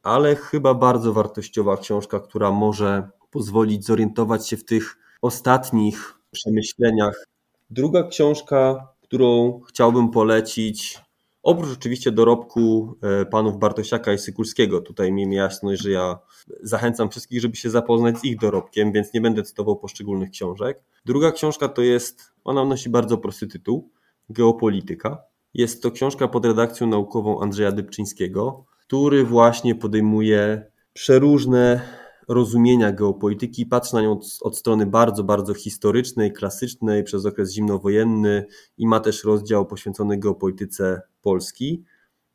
ale 0.02 0.37
chyba 0.37 0.74
bardzo 0.74 1.12
wartościowa 1.12 1.76
książka, 1.76 2.20
która 2.20 2.50
może 2.50 3.11
pozwolić 3.30 3.85
zorientować 3.85 4.48
się 4.48 4.56
w 4.56 4.64
tych 4.64 4.96
ostatnich 5.22 6.14
przemyśleniach. 6.30 7.26
Druga 7.70 8.09
książka, 8.09 8.88
którą 9.00 9.61
chciałbym 9.61 10.11
polecić, 10.11 10.98
oprócz 11.42 11.72
oczywiście 11.72 12.12
dorobku 12.12 12.96
e, 13.03 13.26
panów 13.26 13.59
Bartosiaka 13.59 14.12
i 14.12 14.18
Sykulskiego, 14.18 14.81
tutaj 14.81 15.12
miejmy 15.12 15.35
jasność, 15.35 15.83
że 15.83 15.90
ja 15.90 16.18
zachęcam 16.62 17.11
wszystkich, 17.11 17.40
żeby 17.40 17.57
się 17.57 17.70
zapoznać 17.70 18.18
z 18.18 18.24
ich 18.24 18.38
dorobkiem, 18.38 18.92
więc 18.92 19.14
nie 19.14 19.20
będę 19.20 19.42
cytował 19.42 19.76
poszczególnych 19.76 20.31
książek. 20.31 20.83
Druga 21.05 21.33
książka 21.33 21.68
to 21.68 21.83
jest, 21.83 22.33
ona 22.44 22.64
nosi 22.64 22.90
bardzo 22.90 23.18
prosty 23.18 23.46
tytuł, 23.46 23.90
Geopolityka. 24.31 25.18
Jest 25.55 25.83
to 25.83 25.90
książka 25.90 26.29
pod 26.29 26.46
redakcją 26.46 26.87
naukową 26.87 27.40
Andrzeja 27.40 27.72
Dybczyńskiego, 27.72 28.64
który 28.87 29.24
właśnie 29.24 29.74
podejmuje 29.74 30.70
przeróżne 30.92 31.81
rozumienia 32.30 32.92
geopolityki, 32.92 33.66
patrzy 33.66 33.94
na 33.94 34.02
nią 34.02 34.20
od, 34.40 34.56
strony 34.56 34.86
bardzo, 34.86 35.24
bardzo 35.24 35.54
historycznej, 35.54 36.32
klasycznej, 36.32 37.04
przez 37.04 37.26
okres 37.26 37.52
zimnowojenny 37.52 38.46
i 38.78 38.86
ma 38.86 39.00
też 39.00 39.24
rozdział 39.24 39.66
poświęcony 39.66 40.18
geopolityce 40.18 41.02
Polski. 41.22 41.84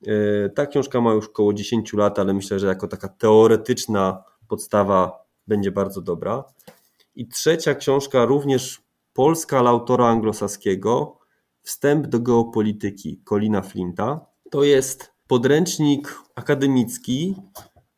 E, 0.07 0.49
ta 0.49 0.65
książka 0.65 1.01
ma 1.01 1.13
już 1.13 1.25
około 1.25 1.53
10 1.53 1.93
lat, 1.93 2.19
ale 2.19 2.33
myślę, 2.33 2.59
że 2.59 2.67
jako 2.67 2.87
taka 2.87 3.07
teoretyczna 3.07 4.23
podstawa 4.47 5.25
będzie 5.47 5.71
bardzo 5.71 6.01
dobra. 6.01 6.43
I 7.15 7.27
trzecia 7.27 7.75
książka, 7.75 8.25
również 8.25 8.81
polska, 9.13 9.59
ale 9.59 9.69
autora 9.69 10.07
anglosaskiego, 10.07 11.17
Wstęp 11.65 12.07
do 12.07 12.19
geopolityki 12.19 13.21
Colina 13.29 13.61
Flinta. 13.61 14.25
To 14.51 14.63
jest 14.63 15.11
podręcznik 15.27 16.19
akademicki, 16.35 17.35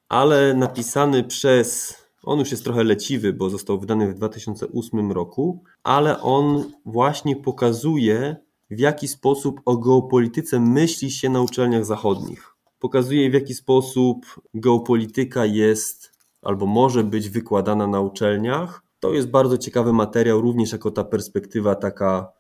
ale 0.10 0.54
napisany 0.54 1.24
przez. 1.24 1.98
On 2.24 2.39
już 2.39 2.52
jest 2.52 2.63
trochę 2.63 2.84
leciwy, 2.84 3.34
bo 3.34 3.50
został 3.50 3.80
wydany 3.80 4.13
w 4.13 4.15
2008 4.15 5.12
roku, 5.12 5.63
ale 5.84 6.22
on 6.22 6.72
właśnie 6.86 7.36
pokazuje, 7.36 8.36
w 8.70 8.80
jaki 8.80 9.08
sposób 9.08 9.62
o 9.65 9.78
geopolityce 9.78 10.60
myśli 10.60 11.12
się 11.12 11.30
na 11.30 11.41
uczelniach 11.41 11.86
zachodnich. 11.86 12.54
Pokazuje, 12.80 13.30
w 13.30 13.34
jaki 13.34 13.54
sposób 13.54 14.26
geopolityka 14.54 15.46
jest 15.46 16.12
albo 16.41 16.65
może 16.65 17.04
być 17.04 17.30
wykładana 17.30 17.88
na 17.88 18.02
uczelniach, 18.02 18.84
to 19.00 19.13
jest 19.13 19.30
bardzo 19.30 19.58
ciekawy 19.58 19.93
materiał, 19.93 20.41
również 20.41 20.72
jako 20.72 20.91
ta 20.91 21.04
perspektywa 21.04 21.76
taka 21.76 22.32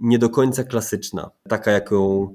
nie 0.00 0.18
do 0.18 0.30
końca 0.30 0.64
klasyczna, 0.64 1.30
taka 1.48 1.70
jaką, 1.70 2.34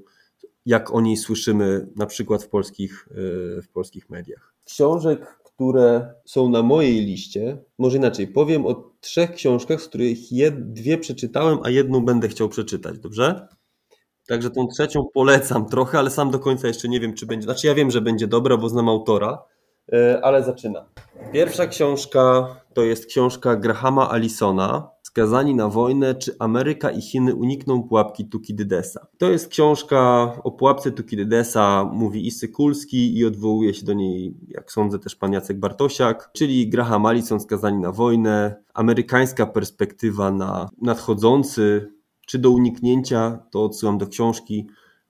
jak 0.66 0.94
o 0.94 1.00
niej 1.00 1.16
słyszymy 1.16 1.88
na 1.96 2.06
przykład 2.06 2.44
w 2.44 2.48
polskich, 2.48 3.08
e, 3.10 3.62
w 3.62 3.68
polskich 3.72 4.10
mediach. 4.10 4.54
Książek, 4.68 5.38
które 5.44 6.14
są 6.24 6.48
na 6.48 6.62
mojej 6.62 7.00
liście, 7.00 7.58
może 7.78 7.96
inaczej, 7.96 8.26
powiem 8.28 8.66
o 8.66 8.90
trzech 9.00 9.32
książkach, 9.32 9.82
z 9.82 9.88
których 9.88 10.32
jed, 10.32 10.72
dwie 10.72 10.98
przeczytałem, 10.98 11.58
a 11.62 11.70
jedną 11.70 12.04
będę 12.04 12.28
chciał 12.28 12.48
przeczytać, 12.48 12.98
dobrze? 12.98 13.48
Także 14.28 14.50
tą 14.50 14.66
trzecią 14.66 15.04
polecam 15.14 15.66
trochę, 15.66 15.98
ale 15.98 16.10
sam 16.10 16.30
do 16.30 16.38
końca 16.38 16.68
jeszcze 16.68 16.88
nie 16.88 17.00
wiem, 17.00 17.14
czy 17.14 17.26
będzie. 17.26 17.44
Znaczy, 17.44 17.66
ja 17.66 17.74
wiem, 17.74 17.90
że 17.90 18.00
będzie 18.00 18.26
dobra, 18.26 18.56
bo 18.56 18.68
znam 18.68 18.88
autora, 18.88 19.44
e, 19.92 20.20
ale 20.22 20.42
zaczynam. 20.42 20.84
Pierwsza 21.32 21.66
książka 21.66 22.56
to 22.74 22.82
jest 22.82 23.06
książka 23.06 23.56
Grahama 23.56 24.10
Allisona, 24.10 24.90
Skazani 25.18 25.54
na 25.54 25.68
wojnę, 25.68 26.14
czy 26.14 26.36
Ameryka 26.38 26.90
i 26.90 27.02
Chiny 27.02 27.34
unikną 27.34 27.82
pułapki 27.82 28.28
Tukidydesa. 28.28 29.06
To 29.18 29.30
jest 29.30 29.48
książka 29.48 29.98
o 30.44 30.50
pułapce 30.50 30.90
Tukidydesa, 30.92 31.90
mówi 31.92 32.26
i 32.26 32.30
Sykulski 32.30 33.18
i 33.18 33.24
odwołuje 33.24 33.74
się 33.74 33.86
do 33.86 33.92
niej, 33.92 34.34
jak 34.48 34.72
sądzę, 34.72 34.98
też 34.98 35.16
pan 35.16 35.32
Jacek 35.32 35.58
Bartosiak, 35.58 36.30
czyli 36.32 36.68
Graham 36.68 37.06
Allison 37.06 37.40
Skazani 37.40 37.78
na 37.78 37.92
wojnę, 37.92 38.62
amerykańska 38.74 39.46
perspektywa 39.46 40.30
na 40.30 40.68
nadchodzący, 40.82 41.92
czy 42.26 42.38
do 42.38 42.50
uniknięcia, 42.50 43.38
to 43.50 43.64
odsyłam 43.64 43.98
do 43.98 44.06
książki 44.06 44.66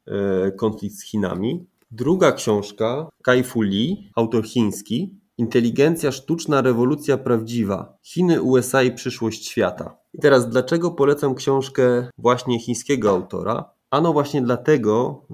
e, 0.07 0.53
Konflikt 0.53 0.97
z 0.97 1.05
Chinami. 1.05 1.67
Druga 1.91 2.33
książka, 2.33 3.09
Kai 3.23 3.45
Fu 3.45 3.63
Lee, 3.63 4.11
autor 4.15 4.47
chiński, 4.47 5.19
Inteligencja 5.39 6.13
sztuczna, 6.13 6.63
rewolucja 6.63 7.19
prawdziwa. 7.19 7.99
Chiny, 8.03 8.43
USA 8.43 8.83
i 8.83 8.93
przyszłość 8.93 9.49
świata. 9.49 9.97
I 10.15 10.19
teraz 10.19 10.51
dlaczego 10.51 10.91
polecam 10.91 11.35
książkę 11.35 12.11
właśnie 12.19 12.61
chińskiego 12.61 13.11
autora? 13.11 13.71
Ano 13.91 14.13
właśnie 14.13 14.43
dlatego, 14.43 15.27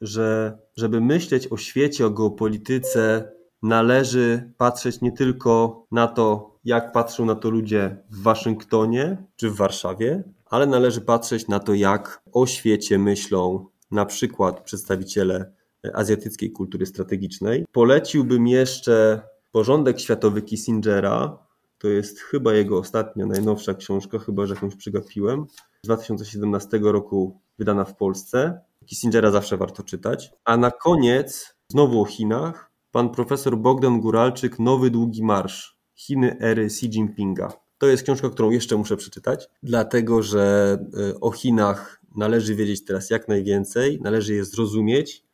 że 0.00 0.58
żeby 0.76 1.00
myśleć 1.00 1.52
o 1.52 1.56
świecie, 1.56 2.06
o 2.06 2.10
geopolityce, 2.10 3.32
należy 3.62 4.52
patrzeć 4.58 5.00
nie 5.00 5.12
tylko 5.12 5.84
na 5.90 6.08
to, 6.08 6.56
jak 6.64 6.92
patrzą 6.92 7.24
na 7.24 7.34
to 7.34 7.50
ludzie 7.50 7.96
w 8.10 8.22
Waszyngtonie 8.22 9.26
czy 9.36 9.50
w 9.50 9.56
Warszawie, 9.56 10.22
ale 10.46 10.66
należy 10.66 11.00
patrzeć 11.00 11.48
na 11.48 11.60
to, 11.60 11.74
jak 11.74 12.22
o 12.32 12.46
świecie 12.46 12.98
myślą 12.98 13.66
na 13.90 14.06
przykład 14.06 14.60
przedstawiciele 14.60 15.52
azjatyckiej 15.94 16.52
kultury 16.52 16.86
strategicznej. 16.86 17.64
Poleciłbym 17.72 18.46
jeszcze 18.46 19.22
Porządek 19.52 20.00
Światowy 20.00 20.42
Kissingera. 20.42 21.38
To 21.78 21.88
jest 21.88 22.20
chyba 22.20 22.54
jego 22.54 22.78
ostatnia, 22.78 23.26
najnowsza 23.26 23.74
książka, 23.74 24.18
chyba 24.18 24.46
że 24.46 24.54
jakąś 24.54 24.76
przegapiłem. 24.76 25.46
Z 25.82 25.86
2017 25.86 26.78
roku 26.82 27.40
wydana 27.58 27.84
w 27.84 27.96
Polsce. 27.96 28.60
Kissingera 28.86 29.30
zawsze 29.30 29.56
warto 29.56 29.82
czytać. 29.82 30.30
A 30.44 30.56
na 30.56 30.70
koniec, 30.70 31.56
znowu 31.68 32.02
o 32.02 32.04
Chinach, 32.04 32.70
pan 32.92 33.10
profesor 33.10 33.58
Bogdan 33.58 34.00
Guralczyk, 34.00 34.58
Nowy 34.58 34.90
Długi 34.90 35.24
Marsz. 35.24 35.76
Chiny 35.94 36.36
ery 36.40 36.64
Xi 36.64 36.86
Jinpinga. 36.86 37.52
To 37.78 37.86
jest 37.86 38.02
książka, 38.02 38.30
którą 38.30 38.50
jeszcze 38.50 38.76
muszę 38.76 38.96
przeczytać, 38.96 39.48
dlatego 39.62 40.22
że 40.22 40.78
y, 41.10 41.20
o 41.20 41.30
Chinach 41.30 42.00
należy 42.16 42.54
wiedzieć 42.54 42.84
teraz 42.84 43.10
jak 43.10 43.28
najwięcej, 43.28 44.00
należy 44.02 44.34
je 44.34 44.44
zrozumieć, 44.44 45.24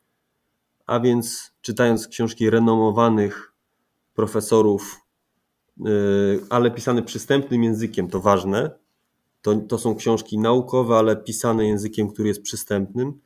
a 0.87 1.01
więc 1.01 1.53
czytając 1.61 2.09
książki 2.09 2.51
renomowanych 2.51 3.55
profesorów, 4.19 5.01
y, 5.87 6.41
ale 6.51 6.71
pisane 6.71 7.03
przystępnym 7.03 7.65
językiem, 7.65 8.09
to 8.09 8.21
ważne. 8.21 8.71
To, 9.43 9.55
to 9.55 9.79
są 9.79 9.95
książki 9.95 10.39
naukowe, 10.39 10.97
ale 10.97 11.17
pisane 11.17 11.67
językiem, 11.67 12.09
który 12.09 12.29
jest 12.29 12.43
przystępnym, 12.43 13.21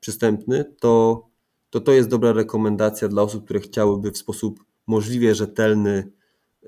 przystępny, 0.00 0.64
to, 0.80 1.22
to 1.70 1.80
to 1.80 1.92
jest 1.92 2.08
dobra 2.08 2.32
rekomendacja 2.32 3.08
dla 3.08 3.22
osób, 3.22 3.44
które 3.44 3.60
chciałyby 3.60 4.10
w 4.10 4.18
sposób 4.18 4.64
możliwie 4.86 5.34
rzetelny 5.34 6.12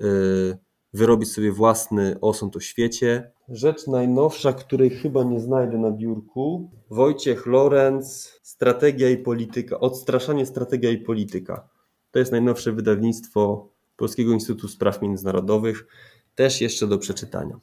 y, 0.01 0.57
wyrobić 0.93 1.31
sobie 1.31 1.51
własny 1.51 2.19
osąd 2.21 2.55
o 2.55 2.59
świecie. 2.59 3.31
Rzecz 3.49 3.87
najnowsza, 3.87 4.53
której 4.53 4.89
chyba 4.89 5.23
nie 5.23 5.39
znajdę 5.39 5.77
na 5.77 5.91
biurku. 5.91 6.71
Wojciech 6.89 7.45
Lorenz, 7.45 8.39
Strategia 8.43 9.09
i 9.09 9.17
Polityka. 9.17 9.79
Odstraszanie 9.79 10.45
Strategia 10.45 10.89
i 10.89 10.97
Polityka. 10.97 11.76
To 12.11 12.19
jest 12.19 12.31
najnowsze 12.31 12.71
wydawnictwo 12.71 13.69
Polskiego 13.97 14.33
Instytutu 14.33 14.67
Spraw 14.67 15.01
Międzynarodowych. 15.01 15.87
Też 16.35 16.61
jeszcze 16.61 16.87
do 16.87 16.97
przeczytania. 16.97 17.59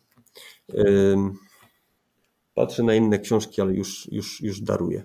Patrzę 2.55 2.83
na 2.83 2.95
inne 2.95 3.19
książki, 3.19 3.61
ale 3.61 3.75
już, 3.75 4.13
już, 4.13 4.41
już 4.41 4.61
daruję 4.61 5.05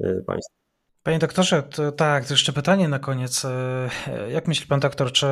y, 0.00 0.24
Państwu. 0.26 0.63
Panie 1.04 1.18
doktorze, 1.18 1.62
to, 1.62 1.92
tak, 1.92 2.26
to 2.26 2.34
jeszcze 2.34 2.52
pytanie 2.52 2.88
na 2.88 2.98
koniec. 2.98 3.44
E, 3.44 3.90
jak 4.30 4.48
myśli 4.48 4.66
pan 4.66 4.80
doktor, 4.80 5.12
czy 5.12 5.26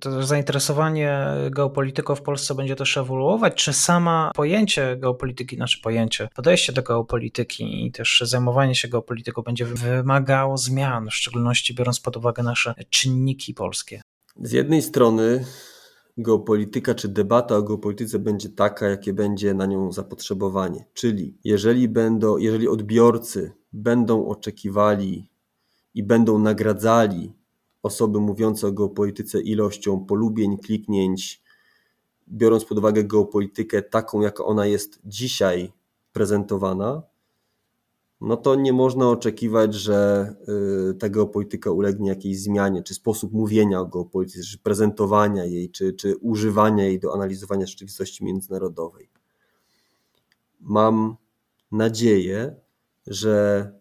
to 0.00 0.22
zainteresowanie 0.22 1.26
geopolityką 1.50 2.14
w 2.14 2.22
Polsce 2.22 2.54
będzie 2.54 2.76
też 2.76 2.96
ewoluować, 2.96 3.54
czy 3.54 3.72
sama 3.72 4.30
pojęcie 4.34 4.96
geopolityki, 4.96 5.56
znaczy 5.56 5.80
pojęcie, 5.82 6.28
podejście 6.34 6.72
do 6.72 6.82
geopolityki 6.82 7.86
i 7.86 7.92
też 7.92 8.22
zajmowanie 8.26 8.74
się 8.74 8.88
geopolityką 8.88 9.42
będzie 9.42 9.64
wymagało 9.64 10.56
zmian, 10.56 11.08
w 11.10 11.14
szczególności 11.14 11.74
biorąc 11.74 12.00
pod 12.00 12.16
uwagę 12.16 12.42
nasze 12.42 12.74
czynniki 12.90 13.54
polskie? 13.54 14.02
Z 14.42 14.52
jednej 14.52 14.82
strony 14.82 15.44
geopolityka 16.18 16.94
czy 16.94 17.08
debata 17.08 17.56
o 17.56 17.62
geopolityce 17.62 18.18
będzie 18.18 18.48
taka, 18.48 18.88
jakie 18.88 19.12
będzie 19.12 19.54
na 19.54 19.66
nią 19.66 19.92
zapotrzebowanie. 19.92 20.84
Czyli 20.94 21.38
jeżeli 21.44 21.88
będą, 21.88 22.36
jeżeli 22.36 22.68
odbiorcy 22.68 23.52
będą 23.72 24.26
oczekiwali 24.28 25.28
i 25.94 26.02
będą 26.02 26.38
nagradzali 26.38 27.32
osoby 27.82 28.20
mówiące 28.20 28.66
o 28.66 28.72
geopolityce 28.72 29.40
ilością 29.40 30.06
polubień, 30.06 30.58
kliknięć, 30.58 31.42
biorąc 32.28 32.64
pod 32.64 32.78
uwagę 32.78 33.04
geopolitykę 33.04 33.82
taką, 33.82 34.20
jaka 34.20 34.44
ona 34.44 34.66
jest 34.66 35.00
dzisiaj 35.04 35.72
prezentowana, 36.12 37.02
no 38.20 38.36
to 38.36 38.54
nie 38.54 38.72
można 38.72 39.08
oczekiwać, 39.08 39.74
że 39.74 40.28
y, 40.90 40.94
ta 40.94 41.08
geopolityka 41.08 41.70
ulegnie 41.70 42.08
jakiejś 42.08 42.40
zmianie, 42.40 42.82
czy 42.82 42.94
sposób 42.94 43.32
mówienia 43.32 43.80
o 43.80 43.86
geopolityce, 43.86 44.42
czy 44.42 44.58
prezentowania 44.58 45.44
jej, 45.44 45.70
czy, 45.70 45.92
czy 45.92 46.16
używania 46.16 46.84
jej 46.84 47.00
do 47.00 47.14
analizowania 47.14 47.66
rzeczywistości 47.66 48.24
międzynarodowej. 48.24 49.08
Mam 50.60 51.16
nadzieję, 51.72 52.56
że 53.06 53.72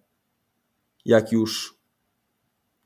jak 1.06 1.32
już 1.32 1.78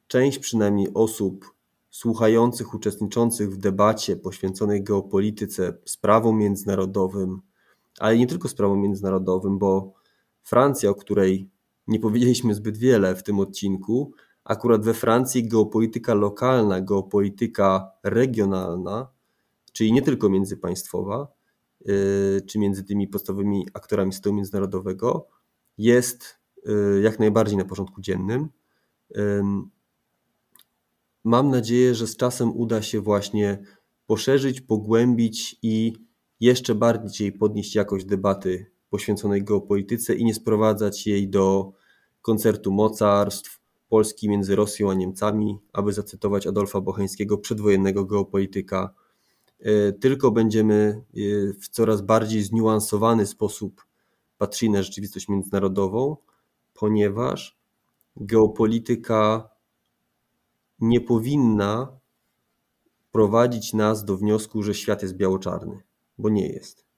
część 0.08 0.40
przynajmniej 0.40 0.94
osób 0.94 1.54
słuchających, 1.90 2.74
uczestniczących 2.74 3.52
w 3.52 3.58
debacie 3.58 4.16
poświęconej 4.16 4.84
geopolityce, 4.84 5.78
sprawom 5.86 6.38
międzynarodowym, 6.38 7.42
ale 8.00 8.18
nie 8.18 8.28
tylko 8.28 8.48
sprawom 8.48 8.82
międzynarodowym, 8.82 9.58
bo 9.58 9.99
Francja, 10.44 10.90
o 10.90 10.96
której 10.96 11.50
nie 11.88 12.00
powiedzieliśmy 12.00 12.54
zbyt 12.54 12.78
wiele 12.78 13.16
w 13.16 13.24
tym 13.24 13.40
odcinku, 13.40 14.14
akurat 14.44 14.86
we 14.86 14.94
Francji 14.94 15.48
geopolityka 15.48 16.14
lokalna, 16.14 16.82
geopolityka 16.82 17.92
regionalna, 18.04 19.08
czyli 19.74 19.94
nie 19.94 20.02
tylko 20.02 20.30
międzypaństwowa, 20.30 21.28
yy, 21.86 22.42
czy 22.48 22.60
między 22.60 22.84
tymi 22.84 23.08
podstawowymi 23.08 23.68
aktorami 23.74 24.14
systemu 24.14 24.36
międzynarodowego, 24.36 25.28
jest 25.78 26.40
yy, 26.66 27.02
jak 27.02 27.20
najbardziej 27.20 27.58
na 27.58 27.66
porządku 27.66 28.02
dziennym. 28.02 28.50
Mam 31.24 31.50
nadzieję, 31.50 31.96
że 31.96 32.08
z 32.08 32.18
czasem 32.18 32.58
uda 32.58 32.82
się 32.82 33.02
właśnie 33.02 33.64
poszerzyć, 34.06 34.62
pogłębić 34.62 35.60
i 35.62 35.94
jeszcze 36.40 36.76
bardziej 36.76 37.32
podnieść 37.32 37.76
jakość 37.76 38.06
debaty 38.06 38.72
poświęconej 38.90 39.44
geopolityce 39.44 40.16
i 40.16 40.26
nie 40.26 40.34
sprowadzać 40.34 41.08
jej 41.08 41.30
do 41.30 41.72
koncertu 42.22 42.72
mocarstw 42.72 43.60
Polski 43.90 44.30
między 44.30 44.56
Rosją 44.56 44.92
a 44.92 44.94
Niemcami, 44.94 45.60
aby 45.74 45.94
zacytować 45.94 46.48
Adolfa 46.48 46.82
Bocheńskiego, 46.82 47.38
przedwojennego 47.38 48.06
geopolityka. 48.06 48.94
E, 49.60 49.92
tylko 49.92 50.32
będziemy 50.32 51.04
e, 51.14 51.54
w 51.54 51.70
coraz 51.70 52.02
bardziej 52.02 52.44
zniuansowany 52.44 53.26
sposób 53.26 53.86
patrzyli 54.38 54.72
na 54.72 54.84
rzeczywistość 54.84 55.28
międzynarodową, 55.30 56.18
ponieważ 56.74 57.60
geopolityka 58.16 59.50
nie 60.80 61.02
powinna 61.02 62.00
prowadzić 63.12 63.74
nas 63.74 64.06
do 64.06 64.18
wniosku, 64.18 64.64
że 64.64 64.74
świat 64.74 65.02
jest 65.02 65.16
biało-czarny, 65.16 65.84
bo 66.18 66.30
nie 66.30 66.48
jest 66.48 66.89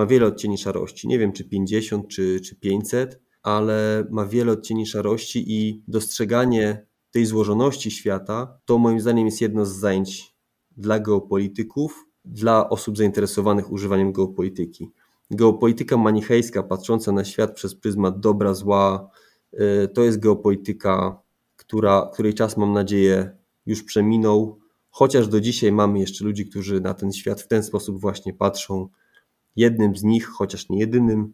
ma 0.00 0.06
wiele 0.06 0.26
odcieni 0.26 0.58
szarości. 0.58 1.08
Nie 1.08 1.18
wiem, 1.18 1.32
czy 1.32 1.44
50, 1.44 2.08
czy, 2.08 2.40
czy 2.40 2.56
500, 2.56 3.20
ale 3.42 4.06
ma 4.10 4.26
wiele 4.26 4.52
odcieni 4.52 4.86
szarości 4.86 5.44
i 5.46 5.82
dostrzeganie 5.88 6.86
tej 7.10 7.26
złożoności 7.26 7.90
świata 7.90 8.58
to 8.64 8.78
moim 8.78 9.00
zdaniem 9.00 9.26
jest 9.26 9.40
jedno 9.40 9.66
z 9.66 9.76
zajęć 9.76 10.34
dla 10.76 10.98
geopolityków, 10.98 12.06
dla 12.24 12.68
osób 12.68 12.96
zainteresowanych 12.96 13.72
używaniem 13.72 14.12
geopolityki. 14.12 14.90
Geopolityka 15.30 15.96
manichejska, 15.96 16.62
patrząca 16.62 17.12
na 17.12 17.24
świat 17.24 17.54
przez 17.54 17.74
pryzmat 17.74 18.20
dobra, 18.20 18.54
zła, 18.54 19.10
y, 19.54 19.88
to 19.88 20.02
jest 20.02 20.20
geopolityka, 20.20 21.22
która, 21.56 22.10
której 22.12 22.34
czas, 22.34 22.56
mam 22.56 22.72
nadzieję, 22.72 23.36
już 23.66 23.82
przeminął. 23.82 24.58
Chociaż 24.90 25.28
do 25.28 25.40
dzisiaj 25.40 25.72
mamy 25.72 26.00
jeszcze 26.00 26.24
ludzi, 26.24 26.46
którzy 26.46 26.80
na 26.80 26.94
ten 26.94 27.12
świat 27.12 27.40
w 27.40 27.48
ten 27.48 27.62
sposób 27.62 28.00
właśnie 28.00 28.34
patrzą, 28.34 28.88
Jednym 29.56 29.96
z 29.96 30.02
nich, 30.02 30.26
chociaż 30.26 30.68
nie 30.68 30.78
jedynym, 30.78 31.32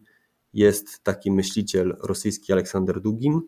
jest 0.53 1.03
taki 1.03 1.31
myśliciel 1.31 1.97
rosyjski 2.03 2.53
Aleksander 2.53 3.01
Dugin, 3.01 3.41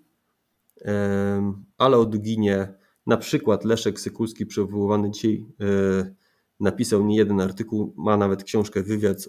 ale 1.78 1.98
o 1.98 2.06
Duginie 2.06 2.74
na 3.08 3.18
przykład 3.18 3.66
Leszek 3.66 4.00
Sykulski, 4.00 4.46
przywoływany 4.46 5.12
dzisiaj, 5.12 5.46
e, 5.62 5.66
napisał 6.60 7.06
nie 7.06 7.18
jeden 7.18 7.42
artykuł, 7.42 7.94
ma 7.98 8.18
nawet 8.18 8.44
książkę, 8.44 8.84
wywiad 8.84 9.18
e, 9.18 9.24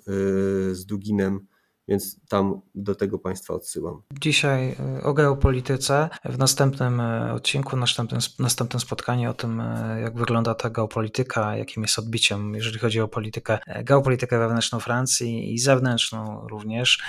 z 0.74 0.87
Duginem, 0.87 1.46
więc 1.88 2.21
tam 2.29 2.61
do 2.75 2.95
tego 2.95 3.19
Państwa 3.19 3.55
odsyłam. 3.55 4.03
Dzisiaj 4.21 4.77
e, 4.99 5.03
o 5.03 5.14
geopolityce, 5.14 6.09
w 6.25 6.38
następnym 6.38 7.01
e, 7.01 7.33
odcinku, 7.33 7.77
następnym, 7.77 8.21
następnym 8.38 8.81
spotkaniu 8.81 9.31
o 9.31 9.35
tym, 9.35 9.61
e, 9.61 10.01
jak 10.01 10.14
wygląda 10.14 10.55
ta 10.55 10.71
geopolityka, 10.71 11.57
jakim 11.57 11.83
jest 11.83 11.99
odbiciem, 11.99 12.55
jeżeli 12.55 12.79
chodzi 12.79 13.01
o 13.01 13.09
politykę, 13.09 13.59
geopolitykę 13.85 14.38
wewnętrzną 14.38 14.81
Francji 14.81 15.55
i 15.55 15.59
zewnętrzną 15.59 16.49
również, 16.49 17.03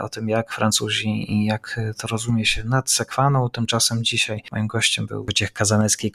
o 0.00 0.08
tym, 0.08 0.28
jak 0.28 0.52
Francuzi 0.52 1.32
i 1.32 1.44
jak 1.44 1.80
to 1.98 2.06
rozumie 2.06 2.46
się 2.46 2.64
nad 2.64 2.90
Sekwaną. 2.90 3.50
Tymczasem 3.50 4.04
dzisiaj 4.04 4.42
moim 4.52 4.66
gościem 4.66 5.06
był 5.06 5.24
Wojciech 5.24 5.52
Kazanecki, 5.52 6.12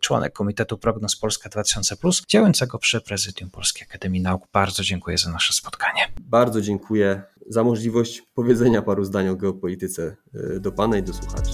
członek 0.00 0.32
Komitetu 0.32 0.78
Prognoz 0.78 1.16
Polska 1.16 1.48
2000+, 1.48 2.24
działającego 2.28 2.78
przy 2.78 3.00
Prezydium 3.00 3.50
Polskiej 3.50 3.86
Akademii 3.88 4.20
Nauk. 4.20 4.42
Bardzo 4.52 4.82
dziękuję 4.82 5.18
za 5.18 5.30
nasze 5.30 5.52
spotkanie. 5.52 6.12
Bardzo 6.20 6.60
dziękuję 6.60 7.22
za 7.48 7.64
możliwość 7.64 8.22
powiedzenia 8.34 8.82
paru 8.82 9.04
zdań 9.04 9.28
o 9.28 9.36
geopolityce 9.36 10.16
e, 10.34 10.60
do 10.60 10.72
Pana 10.72 10.98
i 10.98 11.02
do 11.02 11.12
słuchaczy. 11.12 11.50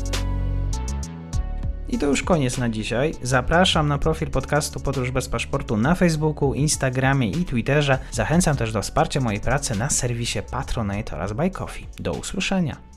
I 1.88 1.98
to 1.98 2.06
już 2.06 2.22
koniec 2.22 2.58
na 2.58 2.68
dzisiaj. 2.68 3.14
Zapraszam 3.22 3.88
na 3.88 3.98
profil 3.98 4.30
podcastu 4.30 4.80
Podróż 4.80 5.10
bez 5.10 5.28
paszportu 5.28 5.76
na 5.76 5.94
Facebooku, 5.94 6.54
Instagramie 6.54 7.30
i 7.30 7.44
Twitterze. 7.44 7.98
Zachęcam 8.10 8.56
też 8.56 8.72
do 8.72 8.82
wsparcia 8.82 9.20
mojej 9.20 9.40
pracy 9.40 9.78
na 9.78 9.90
serwisie 9.90 10.38
Patronite 10.50 11.16
oraz 11.16 11.32
Buy 11.32 11.50
Coffee. 11.50 11.86
Do 11.98 12.12
usłyszenia. 12.12 12.89